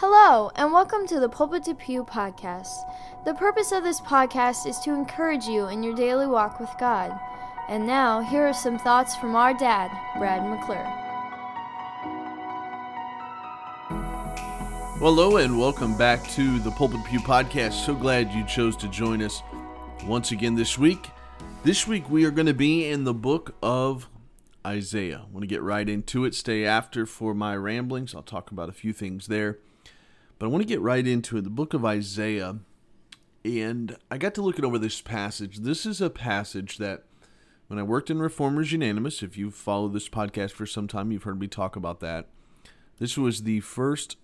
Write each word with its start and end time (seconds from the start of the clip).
Hello, 0.00 0.52
and 0.54 0.72
welcome 0.72 1.08
to 1.08 1.18
the 1.18 1.28
Pulpit 1.28 1.64
to 1.64 1.74
Pew 1.74 2.04
podcast. 2.04 2.68
The 3.24 3.34
purpose 3.34 3.72
of 3.72 3.82
this 3.82 4.00
podcast 4.00 4.64
is 4.64 4.78
to 4.84 4.94
encourage 4.94 5.46
you 5.46 5.66
in 5.66 5.82
your 5.82 5.92
daily 5.92 6.28
walk 6.28 6.60
with 6.60 6.70
God. 6.78 7.18
And 7.68 7.84
now, 7.84 8.20
here 8.20 8.46
are 8.46 8.54
some 8.54 8.78
thoughts 8.78 9.16
from 9.16 9.34
our 9.34 9.52
dad, 9.52 9.90
Brad 10.16 10.48
McClure. 10.48 10.84
Well, 15.00 15.16
hello, 15.16 15.38
and 15.38 15.58
welcome 15.58 15.98
back 15.98 16.22
to 16.28 16.60
the 16.60 16.70
Pulpit 16.70 17.04
Pew 17.04 17.18
podcast. 17.18 17.84
So 17.84 17.92
glad 17.92 18.30
you 18.30 18.46
chose 18.46 18.76
to 18.76 18.88
join 18.88 19.20
us 19.20 19.42
once 20.04 20.30
again 20.30 20.54
this 20.54 20.78
week. 20.78 21.10
This 21.64 21.88
week, 21.88 22.08
we 22.08 22.24
are 22.24 22.30
going 22.30 22.46
to 22.46 22.54
be 22.54 22.86
in 22.86 23.02
the 23.02 23.14
book 23.14 23.56
of 23.60 24.08
Isaiah. 24.64 25.24
I 25.28 25.32
want 25.32 25.42
to 25.42 25.48
get 25.48 25.60
right 25.60 25.88
into 25.88 26.24
it. 26.24 26.36
Stay 26.36 26.64
after 26.64 27.04
for 27.04 27.34
my 27.34 27.56
ramblings. 27.56 28.14
I'll 28.14 28.22
talk 28.22 28.52
about 28.52 28.68
a 28.68 28.72
few 28.72 28.92
things 28.92 29.26
there. 29.26 29.58
But 30.38 30.46
I 30.46 30.48
want 30.48 30.62
to 30.62 30.68
get 30.68 30.80
right 30.80 31.06
into 31.06 31.36
it. 31.36 31.44
The 31.44 31.50
book 31.50 31.74
of 31.74 31.84
Isaiah. 31.84 32.58
And 33.44 33.96
I 34.10 34.18
got 34.18 34.34
to 34.34 34.42
looking 34.42 34.64
over 34.64 34.78
this 34.78 35.00
passage. 35.00 35.58
This 35.58 35.86
is 35.86 36.00
a 36.00 36.10
passage 36.10 36.78
that 36.78 37.04
when 37.68 37.78
I 37.78 37.82
worked 37.82 38.10
in 38.10 38.18
Reformers 38.18 38.72
Unanimous, 38.72 39.22
if 39.22 39.36
you've 39.36 39.54
followed 39.54 39.92
this 39.92 40.08
podcast 40.08 40.52
for 40.52 40.66
some 40.66 40.88
time, 40.88 41.12
you've 41.12 41.22
heard 41.22 41.40
me 41.40 41.46
talk 41.46 41.76
about 41.76 42.00
that. 42.00 42.26
This 42.98 43.16
was 43.16 43.42
the 43.42 43.60
first 43.60 44.16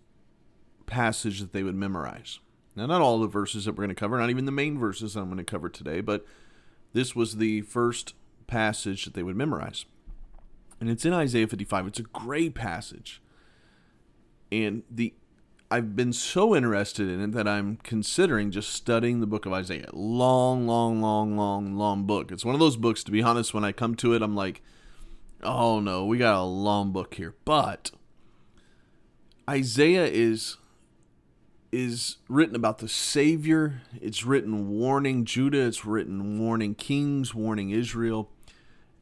passage 0.87 1.41
that 1.41 1.53
they 1.53 1.63
would 1.63 1.77
memorize. 1.77 2.41
Now, 2.77 2.87
not 2.87 3.01
all 3.01 3.21
the 3.21 3.29
verses 3.29 3.65
that 3.65 3.73
we're 3.73 3.85
going 3.85 3.89
to 3.91 3.95
cover, 3.95 4.19
not 4.19 4.31
even 4.31 4.47
the 4.47 4.53
main 4.53 4.79
verses 4.79 5.15
I'm 5.15 5.27
going 5.27 5.39
to 5.39 5.45
cover 5.45 5.69
today, 5.69 6.01
but 6.01 6.27
this 6.93 7.15
was 7.15 7.37
the 7.37 7.63
first 7.63 8.15
passage 8.47 9.05
that 9.05 9.15
they 9.15 9.23
would 9.23 9.37
memorize 9.37 9.85
and 10.81 10.91
it's 10.91 11.05
in 11.05 11.13
Isaiah 11.13 11.47
55. 11.47 11.87
It's 11.87 11.99
a 11.99 12.03
great 12.03 12.55
passage. 12.55 13.23
And 14.53 14.83
the 14.91 15.15
I've 15.75 15.97
been 15.97 16.13
so 16.13 16.55
interested 16.55 17.09
in 17.09 17.21
it 17.21 17.33
that 17.33 17.49
I'm 17.49 17.79
considering 17.83 18.53
just 18.53 18.71
studying 18.71 19.19
the 19.19 19.27
book 19.27 19.45
of 19.45 19.53
Isaiah. 19.53 19.89
Long, 19.93 20.69
long, 20.69 21.03
long, 21.03 21.37
long, 21.37 21.75
long 21.75 22.05
book. 22.05 22.31
It's 22.31 22.45
one 22.45 22.55
of 22.55 22.61
those 22.61 22.77
books, 22.77 23.03
to 23.03 23.11
be 23.11 23.25
honest, 23.25 23.53
when 23.53 23.65
I 23.65 23.73
come 23.73 23.97
to 23.97 24.15
it, 24.15 24.23
I'm 24.23 24.37
like, 24.37 24.63
oh 25.43 25.81
no, 25.81 26.07
we 26.07 26.17
got 26.17 26.41
a 26.41 26.45
long 26.45 26.93
book 26.93 27.15
here. 27.15 27.35
But 27.45 27.91
Isaiah 29.51 30.07
is 30.07 30.59
is 31.73 32.19
written 32.29 32.55
about 32.55 32.79
the 32.79 32.89
Savior. 32.89 33.83
It's 34.01 34.25
written 34.25 34.69
warning 34.79 35.25
Judah. 35.25 35.67
It's 35.67 35.85
written 35.85 36.39
warning 36.39 36.77
kings, 36.77 37.35
warning 37.35 37.71
Israel. 37.71 38.31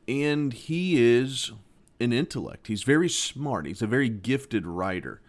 And 0.08 0.54
he 0.54 1.02
is 1.02 1.52
an 2.00 2.14
intellect. 2.14 2.68
He's 2.68 2.82
very 2.82 3.10
smart. 3.10 3.66
He's 3.66 3.82
a 3.82 3.86
very 3.86 4.08
gifted 4.08 4.66
writer. 4.66 5.20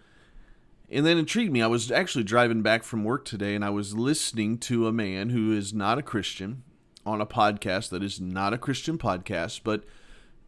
And 0.94 1.08
that 1.08 1.18
intrigued 1.18 1.52
me. 1.52 1.64
I 1.64 1.68
was 1.68 1.92
actually 1.92 2.24
driving 2.24 2.62
back 2.62 2.84
from 2.84 3.04
work 3.04 3.26
today 3.26 3.56
and 3.56 3.66
I 3.66 3.72
was 3.72 3.96
listening 3.96 4.60
to 4.60 4.86
a 4.86 4.94
man 4.94 5.32
who 5.32 5.52
is 5.52 5.74
not 5.74 5.98
a 5.98 6.04
Christian 6.04 6.62
on 7.04 7.20
a 7.20 7.26
podcast 7.26 7.90
that 7.90 8.04
is 8.04 8.22
not 8.22 8.54
a 8.54 8.60
Christian 8.60 9.00
podcast, 9.00 9.62
but 9.64 9.84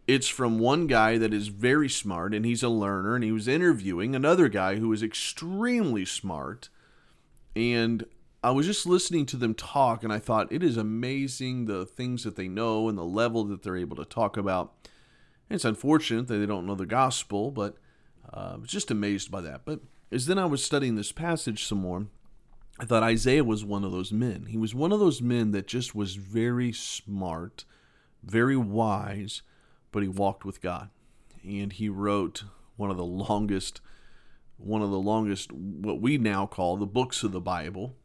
it's 0.08 0.28
from 0.28 0.60
one 0.60 0.86
guy 0.86 1.18
that 1.18 1.34
is 1.34 1.48
very 1.48 1.90
smart 1.90 2.36
and 2.36 2.46
he's 2.46 2.62
a 2.62 2.70
learner 2.70 3.16
and 3.16 3.24
he 3.24 3.32
was 3.32 3.48
interviewing 3.48 4.14
another 4.14 4.48
guy 4.48 4.76
who 4.76 4.94
is 4.94 5.02
extremely 5.02 6.06
smart. 6.06 6.70
And 7.56 8.06
I 8.44 8.52
was 8.52 8.68
just 8.68 8.86
listening 8.86 9.26
to 9.28 9.38
them 9.38 9.56
talk 9.56 10.04
and 10.04 10.14
I 10.14 10.20
thought 10.20 10.52
it 10.52 10.62
is 10.62 10.78
amazing 10.78 11.66
the 11.66 11.88
things 11.88 12.24
that 12.24 12.36
they 12.36 12.48
know 12.48 12.88
and 12.88 12.96
the 12.96 13.04
level 13.04 13.46
that 13.46 13.64
they're 13.64 13.78
able 13.78 13.96
to 13.96 14.06
talk 14.06 14.38
about. 14.38 14.76
It's 15.50 15.66
unfortunate 15.66 16.28
that 16.28 16.38
they 16.38 16.46
don't 16.46 16.68
know 16.68 16.76
the 16.76 16.86
gospel, 16.86 17.50
but 17.50 17.78
uh, 18.32 18.52
I 18.54 18.58
was 18.58 18.70
just 18.70 18.92
amazed 18.92 19.32
by 19.32 19.42
that. 19.42 19.66
But 19.66 19.80
as 20.16 20.28
then 20.28 20.40
I 20.40 20.46
was 20.46 20.64
studying 20.64 20.96
this 20.96 21.12
passage 21.12 21.66
some 21.66 21.80
more, 21.80 22.08
I 22.80 22.86
thought 22.86 23.04
Isaiah 23.04 23.44
was 23.44 23.66
one 23.66 23.84
of 23.84 23.92
those 23.92 24.14
men. 24.14 24.46
He 24.50 24.58
was 24.58 24.74
one 24.74 24.94
of 24.94 25.00
those 25.02 25.22
men 25.22 25.52
that 25.52 25.68
just 25.68 25.94
was 25.94 26.16
very 26.16 26.72
smart, 26.72 27.66
very 28.24 28.56
wise, 28.56 29.42
but 29.92 30.04
he 30.04 30.10
walked 30.10 30.46
with 30.46 30.62
God. 30.62 30.90
And 31.44 31.74
he 31.74 31.90
wrote 31.90 32.46
one 32.78 32.90
of 32.90 32.96
the 32.96 33.04
longest, 33.04 33.82
one 34.56 34.82
of 34.82 34.90
the 34.90 34.98
longest, 34.98 35.52
what 35.52 36.00
we 36.00 36.18
now 36.18 36.46
call 36.46 36.78
the 36.78 36.86
books 36.86 37.22
of 37.22 37.34
the 37.34 37.42
Bible. 37.42 37.98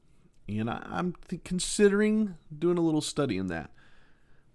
And 0.49 0.69
I, 0.69 0.85
am 0.91 1.15
considering 1.45 2.35
doing 2.57 2.77
a 2.77 2.83
little 2.83 3.01
study 3.01 3.37
in 3.37 3.47
that. 3.47 3.71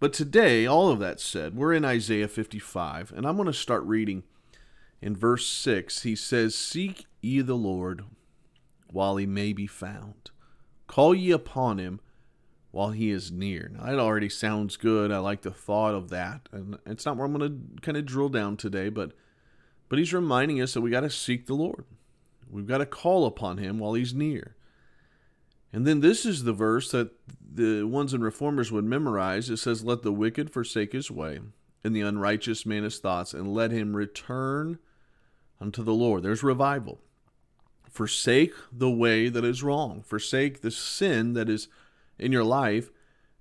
But 0.02 0.12
today, 0.12 0.66
all 0.66 0.90
of 0.90 1.00
that 1.00 1.22
said, 1.22 1.56
we're 1.56 1.72
in 1.72 1.86
Isaiah 1.86 2.28
55, 2.28 3.14
and 3.16 3.26
I'm 3.26 3.38
going 3.38 3.46
to 3.46 3.54
start 3.54 3.84
reading 3.84 4.24
in 5.02 5.16
verse 5.16 5.48
6. 5.48 6.04
He 6.04 6.16
says, 6.16 6.56
Seek 6.56 7.06
ye 7.22 7.42
the 7.42 7.56
Lord 7.56 8.04
while 8.92 9.18
he 9.18 9.26
may 9.26 9.54
be 9.54 9.68
found, 9.68 10.32
call 10.88 11.14
ye 11.14 11.32
upon 11.32 11.78
him 11.78 12.00
while 12.72 12.92
he 12.92 13.10
is 13.10 13.32
near. 13.32 13.72
Now, 13.74 13.86
that 13.86 14.00
already 14.00 14.30
sounds 14.30 14.76
good. 14.76 15.12
I 15.12 15.20
like 15.20 15.42
the 15.42 15.52
thought 15.52 15.96
of 15.96 16.10
that. 16.10 16.50
And 16.52 16.78
it's 16.86 17.06
not 17.06 17.16
where 17.16 17.26
I'm 17.26 17.34
going 17.34 17.50
to 17.50 17.82
kind 17.82 17.98
of 17.98 18.06
drill 18.06 18.30
down 18.30 18.58
today, 18.58 18.90
but 18.90 19.14
but 19.88 20.00
he's 20.00 20.14
reminding 20.14 20.62
us 20.62 20.74
that 20.74 20.82
we 20.82 20.90
got 20.90 21.02
to 21.02 21.10
seek 21.10 21.46
the 21.46 21.54
Lord. 21.54 21.86
We've 22.50 22.68
got 22.68 22.80
to 22.80 22.86
call 22.86 23.26
upon 23.26 23.60
him 23.60 23.80
while 23.80 23.94
he's 23.94 24.14
near. 24.14 24.56
And 25.72 25.86
then 25.86 26.00
this 26.00 26.26
is 26.26 26.44
the 26.44 26.54
verse 26.54 26.92
that 26.92 27.12
the 27.54 27.84
ones 27.84 28.14
in 28.14 28.22
reformers 28.22 28.72
would 28.72 28.86
memorize. 28.86 29.50
It 29.50 29.58
says, 29.58 29.84
Let 29.84 30.04
the 30.04 30.12
wicked 30.12 30.52
forsake 30.52 30.94
his 30.94 31.12
way, 31.12 31.40
and 31.86 31.96
the 31.96 32.02
unrighteous 32.02 32.66
man 32.66 32.84
his 32.84 33.00
thoughts, 33.00 33.34
and 33.34 33.54
let 33.54 33.72
him 33.72 33.96
return 33.96 34.80
unto 35.62 35.84
the 35.84 35.94
Lord. 35.94 36.24
There's 36.24 36.44
revival. 36.44 37.00
Forsake 37.90 38.54
the 38.72 38.92
way 38.92 39.30
that 39.30 39.46
is 39.46 39.64
wrong, 39.64 40.02
forsake 40.02 40.62
the 40.62 40.72
sin 40.72 41.34
that 41.34 41.50
is 41.50 41.70
in 42.20 42.32
your 42.32 42.44
life, 42.44 42.92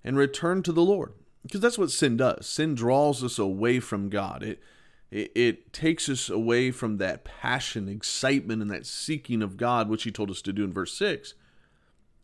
and 0.05 0.17
return 0.17 0.63
to 0.63 0.73
the 0.73 0.85
Lord. 0.85 1.15
Because 1.43 1.61
that's 1.61 1.79
what 1.79 1.91
sin 1.91 2.17
does. 2.17 2.47
Sin 2.47 2.75
draws 2.75 3.25
us 3.25 3.39
away 3.39 3.81
from 3.81 4.09
God. 4.09 4.43
It, 4.43 4.63
it, 5.11 5.33
it 5.35 5.73
takes 5.73 6.09
us 6.09 6.31
away 6.31 6.71
from 6.71 6.99
that 6.99 7.25
passion, 7.25 7.89
excitement, 7.89 8.63
and 8.63 8.71
that 8.71 8.87
seeking 8.87 9.43
of 9.43 9.57
God, 9.57 9.89
which 9.89 10.05
He 10.05 10.13
told 10.13 10.31
us 10.31 10.43
to 10.43 10.53
do 10.53 10.65
in 10.65 10.73
verse 10.73 10.97
6 10.97 11.35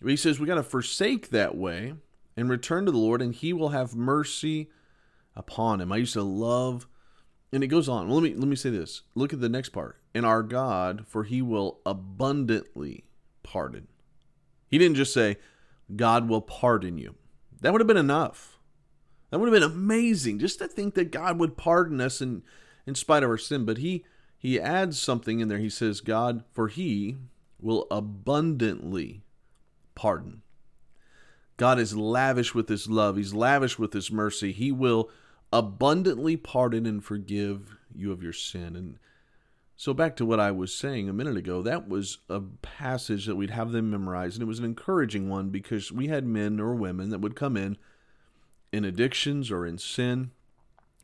he 0.09 0.17
says 0.17 0.41
we 0.41 0.47
got 0.47 0.55
to 0.55 0.63
forsake 0.63 1.31
that 1.31 1.57
way 1.57 1.95
and 2.37 2.49
return 2.49 2.87
to 2.87 2.93
the 2.93 2.99
Lord, 2.99 3.21
and 3.21 3.35
He 3.35 3.53
will 3.53 3.71
have 3.71 3.95
mercy 3.95 4.71
upon 5.37 5.81
him. 5.81 5.93
I 5.93 5.99
used 5.99 6.15
to 6.15 6.23
love, 6.23 6.87
and 7.53 7.65
it 7.65 7.69
goes 7.69 7.89
on. 7.89 8.07
Well, 8.09 8.21
let 8.21 8.23
me 8.23 8.35
let 8.35 8.49
me 8.49 8.57
say 8.57 8.71
this. 8.71 9.03
Look 9.15 9.33
at 9.33 9.41
the 9.41 9.49
next 9.49 9.71
part. 9.71 10.01
And 10.15 10.27
our 10.27 10.43
God, 10.43 11.07
for 11.07 11.25
He 11.25 11.41
will 11.43 11.81
abundantly 11.87 13.05
pardon. 13.43 13.89
He 14.69 14.79
didn't 14.79 14.97
just 14.97 15.15
say, 15.15 15.37
God 15.95 16.29
will 16.29 16.41
pardon 16.41 16.99
you. 16.99 17.17
That 17.61 17.73
would 17.73 17.81
have 17.81 17.89
been 17.89 17.97
enough. 17.97 18.59
That 19.31 19.39
would 19.39 19.53
have 19.53 19.61
been 19.61 19.71
amazing 19.71 20.39
just 20.39 20.59
to 20.59 20.69
think 20.69 20.95
that 20.95 21.13
God 21.13 21.39
would 21.39 21.57
pardon 21.57 22.01
us 22.01 22.21
in, 22.21 22.43
in 22.87 22.95
spite 22.95 23.23
of 23.23 23.31
our 23.31 23.39
sin. 23.39 23.65
But 23.65 23.79
he 23.79 24.05
he 24.39 24.61
adds 24.61 25.01
something 25.01 25.41
in 25.41 25.49
there. 25.49 25.59
He 25.59 25.71
says, 25.71 26.01
God, 26.01 26.45
for 26.53 26.69
he 26.69 27.19
will 27.61 27.87
abundantly 27.91 29.23
pardon. 29.95 30.43
God 31.61 31.79
is 31.79 31.95
lavish 31.95 32.55
with 32.55 32.71
his 32.71 32.89
love, 32.89 33.19
he's 33.19 33.35
lavish 33.35 33.79
with 33.79 33.93
his 33.93 34.11
mercy. 34.11 34.51
He 34.51 34.73
will 34.73 35.11
abundantly 35.53 36.35
pardon 36.35 36.87
and 36.87 37.05
forgive 37.05 37.77
you 37.95 38.13
of 38.13 38.23
your 38.23 38.33
sin. 38.33 38.75
And 38.75 38.99
so, 39.77 39.93
back 39.93 40.17
to 40.17 40.25
what 40.25 40.41
I 40.41 40.53
was 40.53 40.75
saying 40.75 41.11
a 41.11 41.13
minute 41.13 41.37
ago, 41.37 41.61
that 41.61 41.87
was 41.87 42.17
a 42.31 42.41
passage 42.41 43.27
that 43.27 43.37
we'd 43.37 43.51
have 43.51 43.73
them 43.73 43.91
memorize, 43.91 44.37
and 44.37 44.43
it 44.43 44.47
was 44.47 44.59
an 44.59 44.65
encouraging 44.65 45.29
one 45.29 45.51
because 45.51 45.93
we 45.93 46.09
had 46.09 46.25
men 46.25 46.61
or 46.61 46.75
women 46.75 47.11
that 47.11 47.21
would 47.21 47.37
come 47.37 47.59
in 47.59 47.77
in 48.73 48.87
addictions 48.87 49.51
or 49.51 49.67
in 49.67 49.77
sin. 49.77 50.31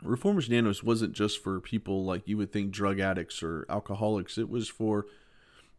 Reformers 0.02 0.48
Unanimous 0.48 0.82
wasn't 0.82 1.12
just 1.12 1.42
for 1.42 1.60
people 1.60 2.02
like 2.02 2.26
you 2.26 2.38
would 2.38 2.50
think 2.50 2.70
drug 2.70 2.98
addicts 2.98 3.42
or 3.42 3.66
alcoholics, 3.68 4.38
it 4.38 4.48
was 4.48 4.70
for 4.70 5.04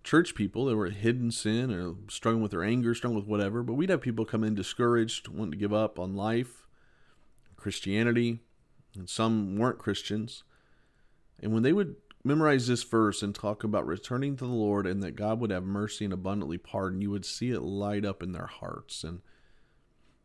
church 0.08 0.36
people 0.36 0.64
that 0.66 0.76
were 0.78 0.90
hidden 0.90 1.30
sin 1.30 1.70
or 1.70 1.96
struggling 2.10 2.42
with 2.42 2.52
their 2.52 2.64
anger, 2.64 2.96
struggling 2.96 3.20
with 3.20 3.28
whatever. 3.28 3.62
But 3.62 3.74
we'd 3.74 3.90
have 3.90 4.00
people 4.00 4.24
come 4.24 4.42
in 4.42 4.56
discouraged, 4.56 5.28
wanting 5.28 5.52
to 5.52 5.58
give 5.58 5.74
up 5.74 6.00
on 6.00 6.16
life, 6.16 6.66
Christianity, 7.58 8.40
and 8.96 9.10
some 9.10 9.58
weren't 9.58 9.80
Christians. 9.80 10.46
And 11.42 11.52
when 11.52 11.64
they 11.64 11.74
would 11.74 11.98
memorize 12.24 12.68
this 12.68 12.84
verse 12.84 13.22
and 13.22 13.36
talk 13.36 13.66
about 13.66 13.86
returning 13.86 14.38
to 14.38 14.46
the 14.46 14.52
Lord 14.52 14.88
and 14.88 15.04
that 15.04 15.18
God 15.18 15.42
would 15.42 15.52
have 15.52 15.66
mercy 15.66 16.06
and 16.06 16.14
abundantly 16.14 16.58
pardon, 16.58 17.02
you 17.02 17.12
would 17.12 17.26
see 17.26 17.52
it 17.52 17.62
light 17.62 18.06
up 18.06 18.24
in 18.24 18.32
their 18.32 18.48
hearts. 18.48 19.04
And 19.04 19.20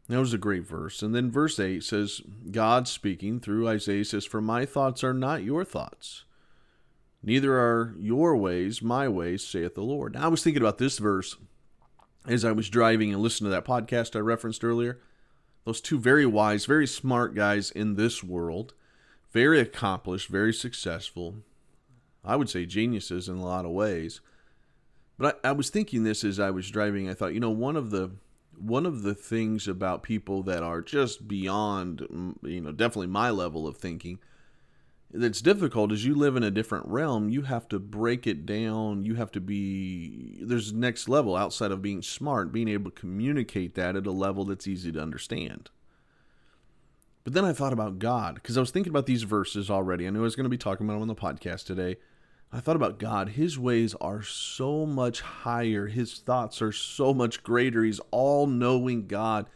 that 0.09 0.21
was 0.21 0.33
a 0.33 0.39
great 0.39 0.65
verse. 0.65 1.03
And 1.03 1.13
then 1.13 1.29
verse 1.29 1.59
8 1.59 1.83
says, 1.83 2.21
God 2.53 2.87
speaking 2.87 3.41
through 3.41 3.67
Isaiah 3.67 4.05
says, 4.05 4.27
For 4.27 4.41
my 4.41 4.65
thoughts 4.65 5.03
are 5.03 5.15
not 5.15 5.43
your 5.43 5.65
thoughts 5.65 6.23
Neither 7.23 7.57
are 7.57 7.95
your 7.99 8.37
ways 8.37 8.83
my 8.83 9.09
ways, 9.09 9.45
saith 9.45 9.75
the 9.75 9.83
Lord. 9.83 10.15
Now, 10.15 10.25
I 10.25 10.29
was 10.29 10.43
thinking 10.43 10.63
about 10.63 10.79
this 10.79 10.99
verse 10.99 11.37
as 12.27 12.45
I 12.45 12.53
was 12.53 12.69
driving 12.69 13.13
and 13.13 13.23
listening 13.23 13.51
to 13.51 13.55
that 13.55 13.65
podcast 13.65 14.17
I 14.17 14.21
referenced 14.21 14.65
earlier. 14.65 15.01
Those 15.65 15.81
two 15.81 15.99
very 15.99 16.27
wise, 16.27 16.67
very 16.67 16.87
smart 16.87 17.35
guys 17.35 17.71
in 17.71 17.95
this 17.95 18.25
world, 18.25 18.75
very 19.33 19.61
accomplished, 19.61 20.29
very 20.29 20.53
successful. 20.53 21.37
I 22.25 22.37
would 22.37 22.51
say 22.51 22.67
geniuses 22.67 23.29
in 23.29 23.37
a 23.37 23.45
lot 23.45 23.65
of 23.65 23.71
ways. 23.71 24.21
But 25.19 25.41
I, 25.45 25.51
I 25.51 25.53
was 25.53 25.71
thinking 25.71 26.03
this 26.03 26.25
as 26.25 26.41
I 26.41 26.51
was 26.51 26.71
driving. 26.71 27.09
I 27.09 27.15
thought, 27.15 27.35
you 27.35 27.41
know, 27.41 27.51
one 27.51 27.77
of 27.77 27.91
the 27.91 28.11
one 28.59 28.85
of 28.85 29.03
the 29.03 29.15
things 29.15 29.67
about 29.67 30.03
people 30.03 30.43
that 30.43 30.63
are 30.63 30.83
just 30.83 31.27
beyond, 31.27 32.37
you 32.43 32.61
know, 32.61 32.71
definitely 32.71 33.07
my 33.07 33.31
level 33.31 33.67
of 33.67 33.77
thinking 33.77 34.19
that's 35.13 35.43
difficult 35.43 35.93
is 35.93 36.05
you 36.05 36.15
live 36.15 36.37
in 36.37 36.43
a 36.43 36.51
different 36.51 36.87
realm. 36.87 37.29
You 37.29 37.43
have 37.43 37.69
to 37.69 37.79
break 37.79 38.27
it 38.27 38.47
down. 38.47 39.05
You 39.05 39.15
have 39.17 39.31
to 39.33 39.41
be 39.41 40.39
there's 40.43 40.73
next 40.73 41.09
level 41.09 41.37
outside 41.37 41.71
of 41.71 41.83
being 41.83 42.03
smart, 42.03 42.53
being 42.53 42.69
able 42.69 42.91
to 42.91 43.01
communicate 43.01 43.75
that 43.75 43.97
at 43.97 44.07
a 44.07 44.11
level 44.11 44.45
that's 44.45 44.67
easy 44.67 44.91
to 44.93 45.03
understand. 45.03 45.71
But 47.25 47.35
then 47.35 47.45
I 47.45 47.53
thought 47.53 47.73
about 47.73 47.99
God 47.99 48.37
because 48.37 48.57
I 48.57 48.61
was 48.61 48.71
thinking 48.71 48.91
about 48.91 49.07
these 49.07 49.23
verses 49.23 49.71
already. 49.71 50.07
I 50.07 50.11
knew 50.11 50.21
I 50.21 50.23
was 50.23 50.37
going 50.37 50.45
to 50.45 50.51
be 50.51 50.59
talking 50.59 50.87
about 50.87 50.95
them 50.95 51.03
on 51.03 51.09
the 51.09 51.15
podcast 51.15 51.67
today. 51.67 51.97
I 52.51 52.61
thought 52.61 52.77
about 52.77 52.99
God. 52.99 53.31
His 53.31 53.59
ways 53.59 53.95
are 54.01 54.23
so 54.23 54.85
much 54.85 55.21
higher. 55.21 55.87
His 55.87 56.19
thoughts 56.19 56.61
are 56.61 56.73
so 56.73 57.15
much 57.15 57.43
greater. 57.43 57.85
He's 57.85 58.01
all 58.11 58.47
knowing 58.47 59.07
God 59.07 59.47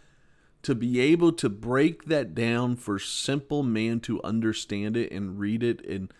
to 0.62 0.74
be 0.74 1.00
able 1.00 1.32
to 1.32 1.48
break 1.48 2.06
that 2.06 2.34
down 2.34 2.76
for 2.76 2.98
simple 2.98 3.62
man 3.62 4.00
to 4.00 4.22
understand 4.22 4.96
it 4.96 5.12
and 5.12 5.38
read 5.38 5.62
it 5.62 5.84
and 5.86 6.12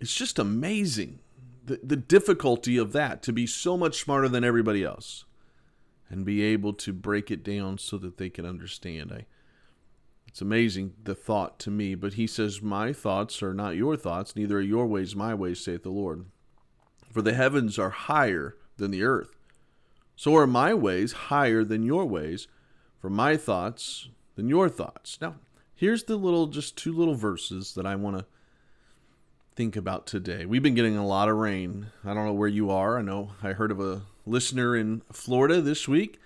it's 0.00 0.14
just 0.14 0.38
amazing 0.38 1.20
the, 1.64 1.80
the 1.82 1.96
difficulty 1.96 2.76
of 2.76 2.92
that 2.92 3.22
to 3.22 3.32
be 3.32 3.46
so 3.46 3.76
much 3.76 4.00
smarter 4.00 4.28
than 4.28 4.44
everybody 4.44 4.84
else 4.84 5.24
and 6.08 6.24
be 6.24 6.42
able 6.42 6.72
to 6.72 6.92
break 6.92 7.30
it 7.30 7.42
down 7.42 7.78
so 7.78 7.98
that 7.98 8.16
they 8.16 8.30
can 8.30 8.46
understand. 8.46 9.12
I, 9.12 9.26
it's 10.28 10.40
amazing 10.40 10.94
the 11.02 11.14
thought 11.14 11.58
to 11.60 11.70
me 11.70 11.94
but 11.94 12.14
he 12.14 12.26
says 12.26 12.62
my 12.62 12.92
thoughts 12.92 13.42
are 13.42 13.54
not 13.54 13.76
your 13.76 13.96
thoughts 13.96 14.36
neither 14.36 14.58
are 14.58 14.62
your 14.62 14.86
ways 14.86 15.16
my 15.16 15.34
ways 15.34 15.60
saith 15.60 15.82
the 15.82 15.90
lord. 15.90 16.26
For 17.10 17.22
the 17.22 17.34
heavens 17.34 17.78
are 17.78 17.90
higher 17.90 18.56
than 18.76 18.90
the 18.90 19.02
earth. 19.02 19.36
So 20.14 20.36
are 20.36 20.46
my 20.46 20.74
ways 20.74 21.12
higher 21.12 21.64
than 21.64 21.82
your 21.82 22.04
ways 22.04 22.46
for 23.06 23.10
my 23.10 23.36
thoughts 23.36 24.08
than 24.34 24.48
your 24.48 24.68
thoughts. 24.68 25.16
Now, 25.20 25.36
here's 25.76 26.02
the 26.02 26.16
little, 26.16 26.48
just 26.48 26.76
two 26.76 26.92
little 26.92 27.14
verses 27.14 27.74
that 27.74 27.86
I 27.86 27.94
want 27.94 28.18
to 28.18 28.24
think 29.54 29.76
about 29.76 30.08
today. 30.08 30.44
We've 30.44 30.60
been 30.60 30.74
getting 30.74 30.96
a 30.96 31.06
lot 31.06 31.28
of 31.28 31.36
rain. 31.36 31.86
I 32.04 32.14
don't 32.14 32.26
know 32.26 32.32
where 32.32 32.48
you 32.48 32.68
are. 32.72 32.98
I 32.98 33.02
know 33.02 33.30
I 33.44 33.52
heard 33.52 33.70
of 33.70 33.78
a 33.78 34.02
listener 34.26 34.74
in 34.74 35.02
Florida 35.12 35.60
this 35.60 35.86
week, 35.86 36.18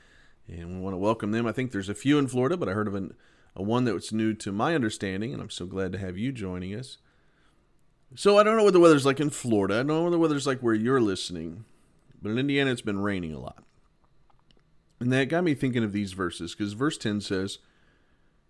and 0.49 0.77
we 0.77 0.81
want 0.81 0.95
to 0.95 0.99
welcome 0.99 1.33
them. 1.33 1.47
I 1.47 1.53
think 1.53 1.71
there's 1.71 1.91
a 1.91 1.95
few 1.95 2.19
in 2.19 2.29
Florida, 2.29 2.57
but 2.57 2.71
I 2.71 2.73
heard 2.73 2.89
of 2.89 2.95
an, 2.95 3.13
a 3.55 3.63
one 3.63 3.85
that 3.85 3.93
was 3.93 4.11
new 4.11 4.33
to 4.33 4.51
my 4.51 4.75
understanding, 4.75 5.35
and 5.35 5.43
I'm 5.43 5.51
so 5.51 5.67
glad 5.67 5.93
to 5.93 5.99
have 5.99 6.17
you 6.17 6.33
joining 6.33 6.75
us. 6.75 6.97
So 8.15 8.39
I 8.39 8.43
don't 8.43 8.57
know 8.57 8.65
what 8.65 8.73
the 8.73 8.81
weather's 8.81 9.05
like 9.05 9.21
in 9.21 9.29
Florida. 9.29 9.75
I 9.75 9.79
don't 9.81 9.89
know 9.89 10.03
what 10.05 10.13
the 10.13 10.19
weather's 10.19 10.47
like 10.47 10.61
where 10.61 10.73
you're 10.73 11.03
listening, 11.03 11.67
but 12.23 12.31
in 12.31 12.39
Indiana 12.39 12.71
it's 12.71 12.81
been 12.81 13.03
raining 13.03 13.35
a 13.35 13.39
lot. 13.39 13.65
And 15.01 15.11
that 15.13 15.31
got 15.31 15.45
me 15.45 15.55
thinking 15.55 15.83
of 15.83 15.93
these 15.93 16.13
verses, 16.13 16.55
because 16.55 16.75
verse 16.75 16.99
10 16.99 17.23
says, 17.23 17.59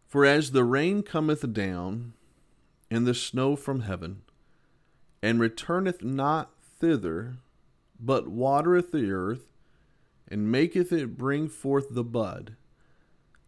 For 0.06 0.26
as 0.26 0.50
the 0.50 0.64
rain 0.64 1.02
cometh 1.05 1.52
down, 1.52 2.14
and 2.91 3.06
the 3.06 3.14
snow 3.14 3.55
from 3.55 3.81
heaven, 3.81 4.23
and 5.23 5.38
returneth 5.38 6.02
not 6.02 6.50
thither, 6.61 7.37
but 8.00 8.26
watereth 8.29 8.91
the 8.91 9.12
earth, 9.12 9.52
and 10.26 10.50
maketh 10.50 10.93
it 10.93 11.17
bring 11.17 11.49
forth 11.49 11.87
the 11.91 12.05
bud, 12.05 12.56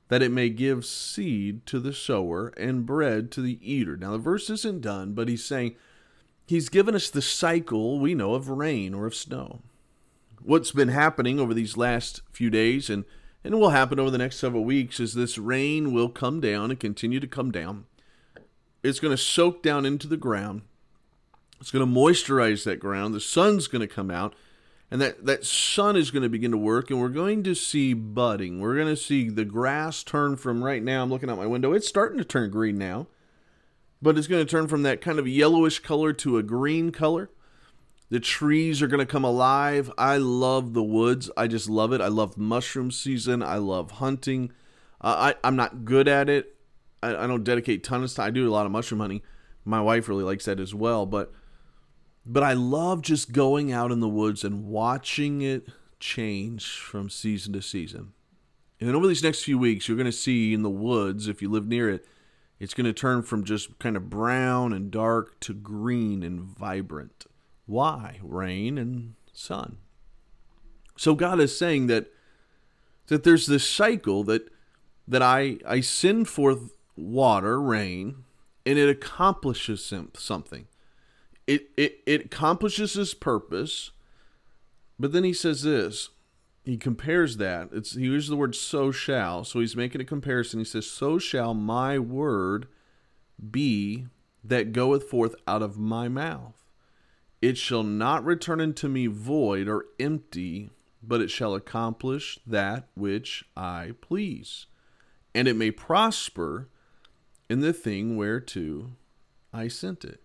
that 0.08 0.22
it 0.22 0.30
may 0.30 0.48
give 0.48 0.84
seed 0.84 1.66
to 1.66 1.80
the 1.80 1.92
sower 1.92 2.48
and 2.56 2.86
bread 2.86 3.32
to 3.32 3.40
the 3.40 3.58
eater. 3.62 3.96
Now, 3.96 4.12
the 4.12 4.18
verse 4.18 4.48
isn't 4.48 4.80
done, 4.80 5.12
but 5.12 5.28
he's 5.28 5.44
saying 5.44 5.74
he's 6.46 6.68
given 6.68 6.94
us 6.94 7.10
the 7.10 7.22
cycle 7.22 7.98
we 7.98 8.14
know 8.14 8.34
of 8.34 8.48
rain 8.48 8.94
or 8.94 9.06
of 9.06 9.14
snow 9.14 9.62
what's 10.44 10.72
been 10.72 10.88
happening 10.88 11.38
over 11.38 11.54
these 11.54 11.76
last 11.76 12.22
few 12.30 12.50
days 12.50 12.90
and 12.90 13.04
and 13.44 13.58
will 13.58 13.70
happen 13.70 13.98
over 13.98 14.10
the 14.10 14.18
next 14.18 14.36
several 14.36 14.64
weeks 14.64 15.00
is 15.00 15.14
this 15.14 15.36
rain 15.36 15.92
will 15.92 16.08
come 16.08 16.40
down 16.40 16.70
and 16.70 16.78
continue 16.78 17.18
to 17.18 17.26
come 17.26 17.50
down. 17.50 17.86
It's 18.84 19.00
going 19.00 19.12
to 19.12 19.22
soak 19.22 19.62
down 19.62 19.84
into 19.84 20.06
the 20.06 20.16
ground. 20.16 20.62
It's 21.60 21.72
going 21.72 21.84
to 21.84 22.00
moisturize 22.00 22.64
that 22.64 22.78
ground. 22.78 23.14
The 23.14 23.20
sun's 23.20 23.66
going 23.66 23.80
to 23.80 23.92
come 23.92 24.10
out 24.10 24.34
and 24.92 25.00
that, 25.00 25.24
that 25.24 25.46
sun 25.46 25.96
is 25.96 26.10
going 26.10 26.22
to 26.22 26.28
begin 26.28 26.50
to 26.50 26.58
work 26.58 26.90
and 26.90 27.00
we're 27.00 27.08
going 27.08 27.42
to 27.44 27.54
see 27.54 27.94
budding. 27.94 28.60
We're 28.60 28.76
going 28.76 28.94
to 28.94 28.96
see 28.96 29.28
the 29.28 29.44
grass 29.44 30.02
turn 30.02 30.36
from 30.36 30.62
right 30.62 30.82
now. 30.82 31.02
I'm 31.02 31.10
looking 31.10 31.30
out 31.30 31.38
my 31.38 31.46
window. 31.46 31.72
It's 31.72 31.88
starting 31.88 32.18
to 32.18 32.24
turn 32.24 32.50
green 32.50 32.76
now, 32.76 33.06
but 34.00 34.18
it's 34.18 34.26
going 34.26 34.44
to 34.44 34.50
turn 34.50 34.68
from 34.68 34.82
that 34.82 35.00
kind 35.00 35.18
of 35.18 35.26
yellowish 35.26 35.78
color 35.78 36.12
to 36.12 36.36
a 36.36 36.42
green 36.42 36.92
color. 36.92 37.30
The 38.12 38.20
trees 38.20 38.82
are 38.82 38.88
going 38.88 39.00
to 39.00 39.10
come 39.10 39.24
alive. 39.24 39.90
I 39.96 40.18
love 40.18 40.74
the 40.74 40.82
woods. 40.82 41.30
I 41.34 41.46
just 41.46 41.66
love 41.66 41.94
it. 41.94 42.02
I 42.02 42.08
love 42.08 42.36
mushroom 42.36 42.90
season. 42.90 43.42
I 43.42 43.56
love 43.56 43.92
hunting. 43.92 44.52
Uh, 45.00 45.32
I, 45.32 45.48
I'm 45.48 45.56
not 45.56 45.86
good 45.86 46.08
at 46.08 46.28
it. 46.28 46.54
I, 47.02 47.16
I 47.16 47.26
don't 47.26 47.42
dedicate 47.42 47.82
tons 47.82 48.10
of 48.10 48.16
time. 48.18 48.26
I 48.26 48.30
do 48.30 48.46
a 48.46 48.52
lot 48.52 48.66
of 48.66 48.72
mushroom 48.72 49.00
hunting. 49.00 49.22
My 49.64 49.80
wife 49.80 50.10
really 50.10 50.24
likes 50.24 50.44
that 50.44 50.60
as 50.60 50.74
well. 50.74 51.06
But 51.06 51.32
but 52.26 52.42
I 52.42 52.52
love 52.52 53.00
just 53.00 53.32
going 53.32 53.72
out 53.72 53.90
in 53.90 54.00
the 54.00 54.10
woods 54.10 54.44
and 54.44 54.66
watching 54.66 55.40
it 55.40 55.68
change 55.98 56.68
from 56.68 57.08
season 57.08 57.54
to 57.54 57.62
season. 57.62 58.12
And 58.78 58.90
then 58.90 58.94
over 58.94 59.06
these 59.06 59.22
next 59.22 59.42
few 59.42 59.58
weeks, 59.58 59.88
you're 59.88 59.96
going 59.96 60.04
to 60.04 60.12
see 60.12 60.52
in 60.52 60.60
the 60.60 60.68
woods, 60.68 61.28
if 61.28 61.40
you 61.40 61.50
live 61.50 61.66
near 61.66 61.88
it, 61.88 62.06
it's 62.60 62.74
going 62.74 62.84
to 62.84 62.92
turn 62.92 63.22
from 63.22 63.42
just 63.42 63.78
kind 63.78 63.96
of 63.96 64.10
brown 64.10 64.74
and 64.74 64.90
dark 64.90 65.40
to 65.40 65.54
green 65.54 66.22
and 66.22 66.42
vibrant. 66.42 67.24
Why? 67.72 68.20
Rain 68.22 68.76
and 68.76 69.14
sun. 69.32 69.78
So 70.94 71.14
God 71.14 71.40
is 71.40 71.56
saying 71.56 71.86
that 71.86 72.12
that 73.06 73.24
there's 73.24 73.46
this 73.46 73.66
cycle 73.66 74.24
that 74.24 74.50
that 75.08 75.22
I 75.22 75.56
I 75.66 75.80
send 75.80 76.28
forth 76.28 76.74
water, 76.98 77.58
rain, 77.58 78.24
and 78.66 78.78
it 78.78 78.90
accomplishes 78.90 79.90
something. 80.12 80.66
It 81.46 81.70
it 81.78 82.00
it 82.04 82.26
accomplishes 82.26 82.94
its 82.94 83.14
purpose. 83.14 83.92
But 84.98 85.12
then 85.12 85.24
he 85.24 85.32
says 85.32 85.62
this. 85.62 86.10
He 86.66 86.76
compares 86.76 87.38
that. 87.38 87.70
It's 87.72 87.94
he 87.94 88.02
uses 88.02 88.28
the 88.28 88.36
word 88.36 88.54
so 88.54 88.92
shall. 88.92 89.44
So 89.44 89.60
he's 89.60 89.74
making 89.74 90.02
a 90.02 90.04
comparison. 90.04 90.60
He 90.60 90.66
says, 90.66 90.90
So 90.90 91.18
shall 91.18 91.54
my 91.54 91.98
word 91.98 92.68
be 93.50 94.08
that 94.44 94.72
goeth 94.72 95.08
forth 95.08 95.34
out 95.46 95.62
of 95.62 95.78
my 95.78 96.08
mouth. 96.08 96.61
It 97.42 97.58
shall 97.58 97.82
not 97.82 98.24
return 98.24 98.60
unto 98.60 98.86
me 98.86 99.08
void 99.08 99.68
or 99.68 99.86
empty, 99.98 100.70
but 101.02 101.20
it 101.20 101.28
shall 101.28 101.54
accomplish 101.54 102.38
that 102.46 102.88
which 102.94 103.44
I 103.56 103.94
please, 104.00 104.66
and 105.34 105.48
it 105.48 105.56
may 105.56 105.72
prosper 105.72 106.68
in 107.50 107.60
the 107.60 107.72
thing 107.72 108.16
whereto 108.16 108.92
I 109.52 109.66
sent 109.66 110.04
it. 110.04 110.22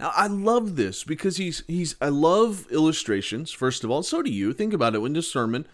Now 0.00 0.12
I 0.16 0.28
love 0.28 0.76
this 0.76 1.04
because 1.04 1.36
he's 1.36 1.62
he's 1.66 1.94
I 2.00 2.08
love 2.08 2.66
illustrations, 2.70 3.52
first 3.52 3.84
of 3.84 3.90
all. 3.90 4.02
So 4.02 4.22
do 4.22 4.30
you. 4.30 4.54
Think 4.54 4.72
about 4.72 4.94
it 4.94 5.02
when 5.02 5.12
the 5.12 5.20
sermon 5.20 5.66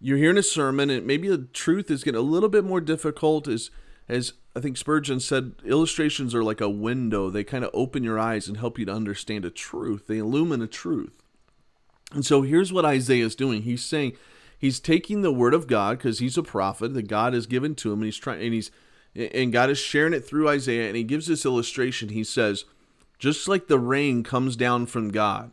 you're 0.00 0.18
hearing 0.18 0.36
a 0.36 0.42
sermon 0.42 0.90
and 0.90 1.06
maybe 1.06 1.28
the 1.28 1.46
truth 1.52 1.88
is 1.90 2.02
getting 2.02 2.18
a 2.18 2.22
little 2.22 2.48
bit 2.48 2.64
more 2.64 2.80
difficult 2.80 3.46
as 3.46 3.70
as 4.08 4.34
I 4.54 4.60
think 4.60 4.76
Spurgeon 4.76 5.20
said, 5.20 5.54
illustrations 5.64 6.34
are 6.34 6.44
like 6.44 6.60
a 6.60 6.68
window. 6.68 7.30
They 7.30 7.44
kind 7.44 7.64
of 7.64 7.70
open 7.72 8.04
your 8.04 8.18
eyes 8.18 8.46
and 8.46 8.56
help 8.56 8.78
you 8.78 8.84
to 8.86 8.92
understand 8.92 9.44
a 9.44 9.50
truth. 9.50 10.06
They 10.06 10.18
illumine 10.18 10.62
a 10.62 10.66
truth. 10.66 11.22
And 12.12 12.24
so 12.24 12.42
here's 12.42 12.72
what 12.72 12.84
Isaiah 12.84 13.24
is 13.24 13.34
doing. 13.34 13.62
He's 13.62 13.84
saying 13.84 14.12
he's 14.56 14.78
taking 14.78 15.22
the 15.22 15.32
word 15.32 15.54
of 15.54 15.66
God 15.66 15.98
because 15.98 16.20
he's 16.20 16.38
a 16.38 16.42
prophet 16.42 16.94
that 16.94 17.08
God 17.08 17.34
has 17.34 17.46
given 17.46 17.74
to 17.76 17.92
him, 17.92 17.98
and 18.00 18.04
he's 18.04 18.16
trying 18.16 18.42
and 18.42 18.54
he's 18.54 18.70
and 19.14 19.52
God 19.52 19.70
is 19.70 19.78
sharing 19.78 20.12
it 20.12 20.24
through 20.24 20.48
Isaiah. 20.48 20.86
And 20.88 20.96
he 20.96 21.04
gives 21.04 21.26
this 21.26 21.44
illustration. 21.44 22.10
He 22.10 22.24
says, 22.24 22.64
just 23.18 23.48
like 23.48 23.66
the 23.66 23.78
rain 23.78 24.22
comes 24.22 24.56
down 24.56 24.86
from 24.86 25.10
God, 25.10 25.52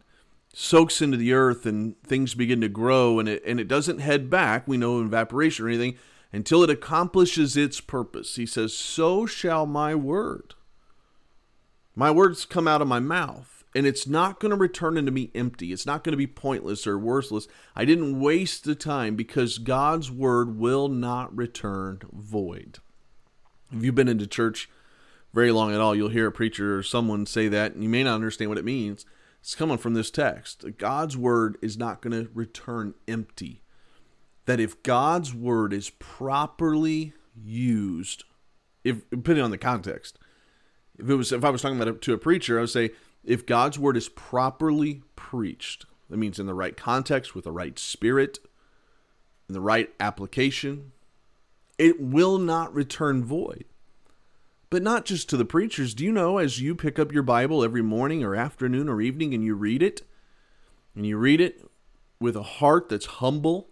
soaks 0.53 1.01
into 1.01 1.17
the 1.17 1.33
earth, 1.33 1.65
and 1.65 1.99
things 2.03 2.33
begin 2.35 2.61
to 2.61 2.69
grow, 2.69 3.19
and 3.19 3.29
it 3.29 3.43
and 3.45 3.59
it 3.59 3.67
doesn't 3.67 3.99
head 3.99 4.29
back. 4.29 4.67
We 4.67 4.77
know 4.77 5.01
evaporation 5.01 5.65
or 5.65 5.69
anything 5.69 5.97
until 6.33 6.63
it 6.63 6.69
accomplishes 6.69 7.57
its 7.57 7.81
purpose. 7.81 8.35
He 8.35 8.45
says, 8.45 8.73
So 8.73 9.25
shall 9.25 9.65
my 9.65 9.95
word. 9.95 10.55
My 11.95 12.09
words 12.09 12.45
come 12.45 12.67
out 12.67 12.81
of 12.81 12.87
my 12.87 12.99
mouth, 12.99 13.63
and 13.75 13.85
it's 13.85 14.07
not 14.07 14.39
going 14.39 14.51
to 14.51 14.57
return 14.57 14.97
into 14.97 15.11
me 15.11 15.29
empty. 15.35 15.73
It's 15.73 15.85
not 15.85 16.03
going 16.03 16.13
to 16.13 16.17
be 16.17 16.27
pointless 16.27 16.87
or 16.87 16.97
worthless. 16.97 17.47
I 17.75 17.83
didn't 17.83 18.19
waste 18.19 18.63
the 18.63 18.75
time 18.75 19.15
because 19.15 19.57
God's 19.57 20.09
word 20.09 20.57
will 20.57 20.87
not 20.87 21.35
return 21.35 21.99
void. 22.11 22.79
If 23.73 23.83
you've 23.83 23.95
been 23.95 24.07
into 24.07 24.27
church 24.27 24.69
very 25.33 25.51
long 25.51 25.73
at 25.73 25.81
all, 25.81 25.95
you'll 25.95 26.09
hear 26.09 26.27
a 26.27 26.31
preacher 26.31 26.77
or 26.77 26.83
someone 26.83 27.25
say 27.25 27.47
that, 27.49 27.73
and 27.73 27.83
you 27.83 27.89
may 27.89 28.03
not 28.03 28.15
understand 28.15 28.49
what 28.49 28.57
it 28.57 28.65
means. 28.65 29.05
It's 29.41 29.55
coming 29.55 29.77
from 29.77 29.95
this 29.95 30.11
text. 30.11 30.63
God's 30.77 31.17
word 31.17 31.57
is 31.61 31.77
not 31.77 32.01
going 32.01 32.13
to 32.13 32.31
return 32.33 32.93
empty 33.07 33.60
that 34.45 34.59
if 34.59 34.81
God's 34.83 35.33
word 35.33 35.73
is 35.73 35.89
properly 35.91 37.13
used, 37.35 38.23
if 38.83 39.09
depending 39.09 39.43
on 39.43 39.51
the 39.51 39.57
context, 39.57 40.17
if 40.97 41.09
it 41.09 41.15
was 41.15 41.31
if 41.31 41.43
I 41.43 41.49
was 41.49 41.61
talking 41.61 41.77
about 41.77 41.87
it 41.87 42.01
to 42.01 42.13
a 42.13 42.17
preacher, 42.17 42.57
I 42.57 42.61
would 42.61 42.69
say 42.69 42.91
if 43.23 43.45
God's 43.45 43.77
word 43.77 43.97
is 43.97 44.09
properly 44.09 45.03
preached, 45.15 45.85
That 46.09 46.17
means 46.17 46.39
in 46.39 46.45
the 46.45 46.53
right 46.53 46.75
context, 46.75 47.33
with 47.33 47.45
the 47.45 47.53
right 47.53 47.79
spirit, 47.79 48.39
in 49.47 49.53
the 49.53 49.61
right 49.61 49.89
application, 49.99 50.91
it 51.77 52.01
will 52.01 52.37
not 52.37 52.73
return 52.75 53.23
void. 53.23 53.63
But 54.69 54.83
not 54.83 55.05
just 55.05 55.29
to 55.29 55.37
the 55.37 55.45
preachers. 55.45 55.93
Do 55.93 56.03
you 56.03 56.11
know 56.11 56.37
as 56.37 56.61
you 56.61 56.75
pick 56.75 56.99
up 56.99 57.13
your 57.13 57.23
Bible 57.23 57.63
every 57.63 57.81
morning 57.81 58.23
or 58.23 58.35
afternoon 58.35 58.89
or 58.89 59.01
evening 59.01 59.33
and 59.33 59.43
you 59.43 59.55
read 59.55 59.81
it, 59.81 60.01
and 60.95 61.05
you 61.05 61.17
read 61.17 61.39
it 61.39 61.65
with 62.19 62.35
a 62.35 62.43
heart 62.43 62.89
that's 62.89 63.05
humble, 63.05 63.69